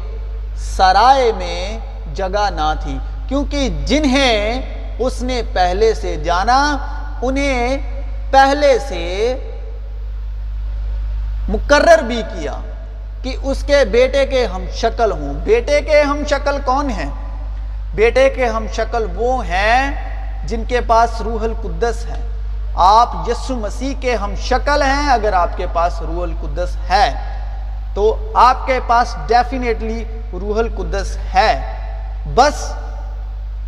سرائے 0.57 1.33
میں 1.33 1.79
جگہ 2.15 2.51
نہ 2.51 2.75
تھی۔ 2.83 2.99
کیونکہ 3.29 3.69
جنہیں 3.85 4.63
اس 4.99 5.23
نے 5.23 5.43
پہلے 5.53 5.95
سے 5.95 6.17
جانا، 6.17 6.77
انہیں 7.23 7.79
پہلے 8.31 8.79
سے 8.79 9.35
مقرر 11.49 12.03
بھی 12.03 12.23
کیا 12.35 12.61
کہ 13.23 13.37
اس 13.43 13.65
کے 13.67 13.85
بیٹے 13.91 14.27
کے 14.27 14.47
ہم 14.47 14.65
شکل 14.75 15.13
ہوں۔ 15.13 15.33
بیٹے 15.45 15.81
کے 15.81 16.03
ہم 16.03 16.23
شکل 16.31 16.59
کون 16.65 16.91
ہیں؟ 16.91 17.11
بیٹے 17.95 18.31
کے 18.31 18.47
ہم 18.47 18.67
شکل 18.73 19.07
وہ 19.15 19.47
ہیں 19.47 20.09
جن 20.49 20.65
کے 20.69 20.81
پاس 20.81 21.21
روح 21.21 21.45
القدس 21.45 22.07
ہے۔ 22.07 22.38
آپ 22.81 23.29
یسو 23.29 23.57
مسیح 23.57 23.95
کے 24.01 24.17
ہم 24.17 24.35
شکل 24.43 24.83
ہیں 24.83 25.11
اگر 25.11 25.33
آپ 25.33 25.57
کے 25.57 25.67
پاس 25.73 26.03
روح 26.03 26.23
القدس 26.23 26.77
ہے، 26.91 27.15
تو 27.95 28.31
آپ 28.35 28.67
کے 28.67 28.81
پاس 28.87 29.17
ڈیفینیٹلی 29.27 30.05
روح 30.33 30.59
القدس 30.59 31.17
ہے۔ 31.35 31.79
بس 32.35 32.73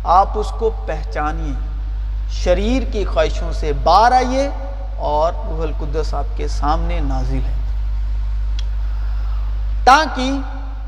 آپ 0.03 0.29
اس 0.35 0.51
کو 0.59 0.69
پہچانیے۔ 0.85 1.53
شریر 2.29 2.91
کی 2.91 3.05
خواہشوں 3.05 3.53
سے 3.53 3.73
باہر 3.73 4.11
آئیے 4.11 4.49
اور 4.97 5.33
روح 5.33 5.61
القدس 5.61 6.13
آپ 6.13 6.37
کے 6.37 6.47
سامنے 6.47 6.99
نازل 6.99 7.39
ہے۔ 7.45 7.53
تاکہ 9.83 10.31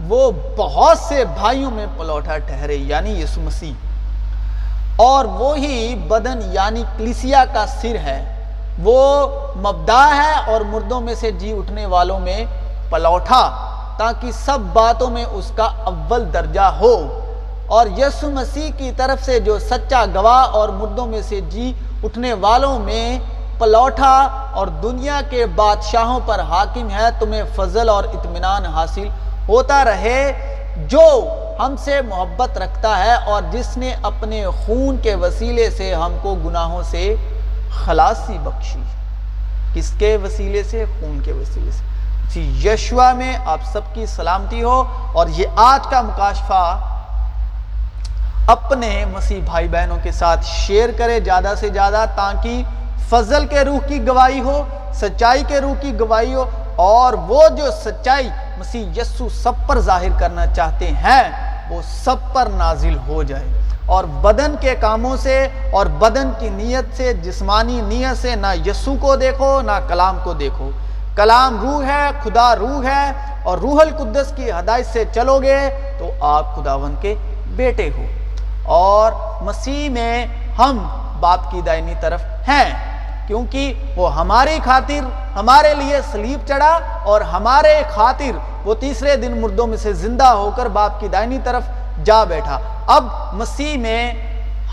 وہ 0.08 0.32
بہت 0.58 0.98
سے 0.98 1.26
بھائیوں 1.26 1.72
میں 1.72 1.86
پلوٹا 1.98 2.38
ٹھہرے 2.38 2.76
یعنی 2.76 3.22
یسو 3.22 3.42
مسیح۔ 3.42 3.74
اور 4.98 5.26
وہی 5.26 5.96
بدن 5.96 6.40
یعنی 6.52 6.84
کلیسیا 6.98 7.46
کا 7.54 7.66
سر 7.68 7.96
ہے۔ 7.96 8.30
وہ 8.84 9.28
مبدا 9.56 10.10
ہے 10.16 10.54
اور 10.54 10.62
مردوں 10.62 11.02
میں 11.02 11.16
سے 11.16 11.32
جی 11.32 11.54
اٹھنے 11.54 11.86
والوں 11.86 12.20
میں 12.20 12.46
پلوٹا 12.90 13.50
تاکہ 13.98 14.32
سب 14.32 14.60
باتوں 14.74 15.10
میں 15.10 15.26
اس 15.26 15.52
کا 15.56 15.64
اول 15.64 16.34
درجہ 16.34 16.62
ہو۔ 16.62 17.20
اور 17.68 17.86
یسو 17.98 18.30
مسیح 18.30 18.72
کی 18.78 18.92
طرف 18.98 19.26
سے 19.26 19.40
جو 19.40 19.60
سچا 19.60 20.06
گواہ 20.16 20.46
اور 20.46 20.70
مردوں 20.70 21.06
میں 21.06 21.22
سے 21.22 21.42
جی 21.42 21.74
اٹھنے 22.04 22.34
والوں 22.34 22.80
میں 22.80 23.20
پلوٹا 23.58 24.28
اور 24.54 24.68
دنیا 24.68 25.22
کے 25.30 25.46
بادشاہوں 25.46 26.20
پر 26.26 26.40
حاکم 26.40 26.90
ہے، 26.90 27.06
تمہیں 27.20 27.44
فضل 27.56 27.90
اور 27.90 28.04
اطمینان 28.04 28.66
حاصل 28.66 29.08
ہوتا 29.50 29.86
رہے۔ 29.86 30.32
جو 30.88 31.10
ہم 31.60 31.76
سے 31.80 32.02
محبت 32.02 32.58
رکھتا 32.58 32.98
ہے 33.00 33.14
اور 33.14 33.42
جس 33.52 33.78
نے 33.78 33.96
اپنے 34.02 34.46
خون 34.66 34.98
کے 34.98 35.16
وسیلے 35.16 35.70
سے 35.70 35.96
ہم 35.96 36.18
کو 36.22 36.36
گناہوں 36.36 36.84
سے 36.84 37.16
خلاصی 37.70 38.38
بخشی 38.38 38.84
کس 39.74 39.92
کے 39.98 40.18
وسیلے 40.18 40.64
سے؟ 40.64 40.86
خون 41.00 41.20
کے 41.26 41.32
وسیلے 41.32 41.72
سے۔ 41.72 41.84
جی، 42.30 42.70
یشوا 42.70 43.14
میں 43.14 43.38
آپ 43.46 43.60
سب 43.74 43.82
کی 43.94 44.06
سلامتی 44.06 44.64
ہو۔ 44.64 44.84
اور 45.14 45.28
یہ 45.28 45.48
آج 45.56 45.88
کا 45.88 46.02
مکاشفہ 46.02 46.90
اپنے 48.48 49.06
مسیح 49.06 49.40
بھائی 49.46 49.68
بہنوں 49.68 49.98
کے 50.04 50.12
ساتھ 50.12 50.46
شیئر 50.46 50.90
کرے 50.98 51.20
زیادہ 51.20 51.54
سے 51.58 51.70
زیادہ، 51.70 52.06
تاکہ 52.16 52.64
فضل 53.10 53.48
کے 53.48 53.60
روح 53.62 53.80
کی 53.88 54.08
گواہی 54.08 54.40
ہو، 54.40 54.64
سچائی 54.94 55.44
کے 55.48 55.62
روح 55.62 55.74
کی 55.82 56.00
گواہی 56.00 56.34
ہو۔ 56.34 56.46
اور 56.76 57.14
وہ 57.14 57.50
جو 57.50 57.72
سچائی 57.72 58.30
مسیح 58.58 59.02
یسو 59.02 59.30
سب 59.30 59.52
پر 59.68 59.80
ظاہر 59.80 60.20
کرنا 60.20 60.46
چاہتے 60.46 60.88
ہیں، 60.88 61.24
وہ 61.70 61.82
سب 61.86 62.16
پر 62.34 62.46
نازل 62.46 62.98
ہو 63.08 63.24
جائے۔ 63.24 63.46
اور 63.86 64.04
بدن 64.04 64.56
کے 64.62 64.76
کاموں 64.76 65.18
سے 65.18 65.48
اور 65.72 65.86
بدن 65.86 66.32
کی 66.40 66.50
نیت 66.50 66.98
سے، 66.98 67.14
جسمانی 67.14 67.82
نیت 67.82 68.22
سے 68.22 68.36
نہ 68.36 68.48
یسو 68.66 68.96
کو 69.02 69.16
دیکھو، 69.16 69.62
نہ 69.62 69.72
کلام 69.88 70.18
کو 70.24 70.34
دیکھو۔ 70.34 70.70
کلام 71.16 71.62
روح 71.62 71.86
ہے، 71.86 72.10
خدا 72.24 72.56
روح 72.56 72.86
ہے، 72.86 73.12
اور 73.44 73.58
روح 73.58 73.82
القدس 73.82 74.34
کی 74.36 74.52
ہدایت 74.52 74.86
سے 74.86 75.04
چلو 75.16 75.40
گے 75.40 75.58
تو 76.00 76.12
آپ 76.22 76.56
خداون 76.56 76.96
کے 77.02 77.16
بیٹے 77.48 77.90
ہو۔ 77.98 78.04
اور 78.64 79.12
مسیح 79.42 79.90
میں 79.90 80.26
ہم 80.60 80.88
باپ 81.20 81.52
کی 81.52 81.62
دائنی 81.62 81.94
طرف 82.02 82.22
ہیں۔ 82.48 82.93
کیونکہ 83.28 83.74
وہ 83.96 84.16
ہماری 84.16 84.58
خاطر 84.64 85.06
ہمارے 85.36 85.74
لیے 85.76 86.00
سلیب 86.12 86.48
چڑھا 86.48 86.80
اور 87.04 87.22
ہمارے 87.22 87.84
خاطر 87.94 88.38
وہ 88.66 88.74
تیسرے 88.80 89.16
دن 89.16 89.40
مردوں 89.42 89.68
میں 89.68 89.78
سے 89.78 89.94
زندہ 89.94 90.28
ہو 90.28 90.50
کر 90.56 90.66
باپ 90.66 91.00
کی 91.00 91.08
دائنی 91.08 91.38
طرف 91.44 91.64
جا 92.06 92.24
بیٹھا۔ 92.24 92.60
اب 92.88 93.06
مسیح 93.34 93.78
میں 93.78 94.14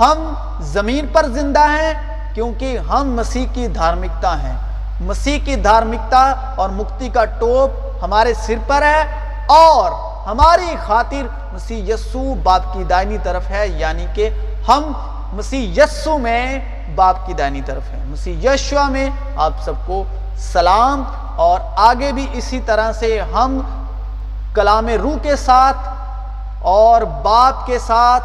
ہم 0.01 0.33
زمین 0.61 1.07
پر 1.13 1.27
زندہ 1.29 1.67
ہیں 1.71 1.93
کیونکہ 2.35 2.79
ہم 2.79 3.15
مسیح 3.17 3.47
کی 3.53 3.67
دھارمکتا 3.67 4.43
ہیں۔ 4.43 4.57
مسیح 5.01 5.39
کی 5.45 5.57
دھارمکتا 5.57 6.23
اور 6.57 6.69
مکتی 6.69 7.09
کا 7.09 7.25
ٹوپ 7.25 7.71
ہمارے 8.03 8.35
سر 8.35 8.59
پر 8.67 8.83
ہے 8.83 9.03
اور 9.47 9.91
ہماری 10.27 10.75
خاطر 10.87 11.27
مسیح 11.53 11.95
یسو 11.95 12.35
باپ 12.43 12.73
کی 12.75 12.85
دائنی 12.85 13.19
طرف 13.23 13.51
ہے 13.51 13.67
یعنی 13.69 14.07
کہ 14.15 14.29
ہم 14.69 14.93
مسیح 15.33 15.83
یسو 15.83 16.19
میں 16.19 16.59
باپ 16.95 17.27
کی 17.27 17.33
دائنی 17.33 17.61
طرف 17.63 17.91
ہے۔ 17.91 18.03
مسیح 18.07 18.51
یشوا 18.51 18.89
میں 18.89 19.11
آپ 19.37 19.53
سب 19.65 19.73
کو 19.87 20.05
سلام 20.37 21.03
اور 21.37 21.61
آگے 21.77 22.13
بھی 22.13 22.27
اسی 22.33 22.61
طرح 22.61 22.93
سے 22.93 23.21
ہم 23.21 23.61
کلام 24.55 24.89
روح 24.89 25.17
کے 25.23 25.37
ساتھ 25.37 25.77
اور 26.63 27.03
باپ 27.03 27.67
کے 27.67 27.79
ساتھ 27.79 28.23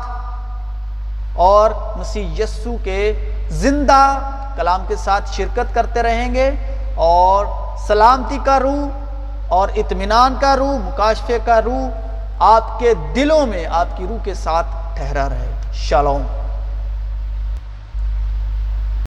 اور 1.35 1.71
مسیح 1.95 2.43
یسو 2.43 2.75
کے 2.83 3.29
زندہ 3.49 4.19
کلام 4.55 4.85
کے 4.87 4.95
ساتھ 4.95 5.33
شرکت 5.33 5.75
کرتے 5.75 6.03
رہیں 6.03 6.35
گے 6.35 6.51
اور 6.95 7.45
سلامتی 7.87 8.37
کا 8.45 8.59
روح 8.59 8.87
اور 9.47 9.69
اطمینان 9.75 10.35
کا 10.41 10.55
روح 10.55 10.77
مکاشفے 10.77 11.39
کا 11.45 11.61
روح 11.61 11.89
آپ 12.39 12.79
کے 12.79 12.93
دلوں 13.15 13.45
میں 13.45 13.65
آپ 13.65 13.97
کی 13.97 14.05
روح 14.09 14.17
کے 14.23 14.33
ساتھ 14.33 14.67
ٹھہرا 14.95 15.29
رہے۔ 15.29 15.51
شالوم۔ 15.73 16.21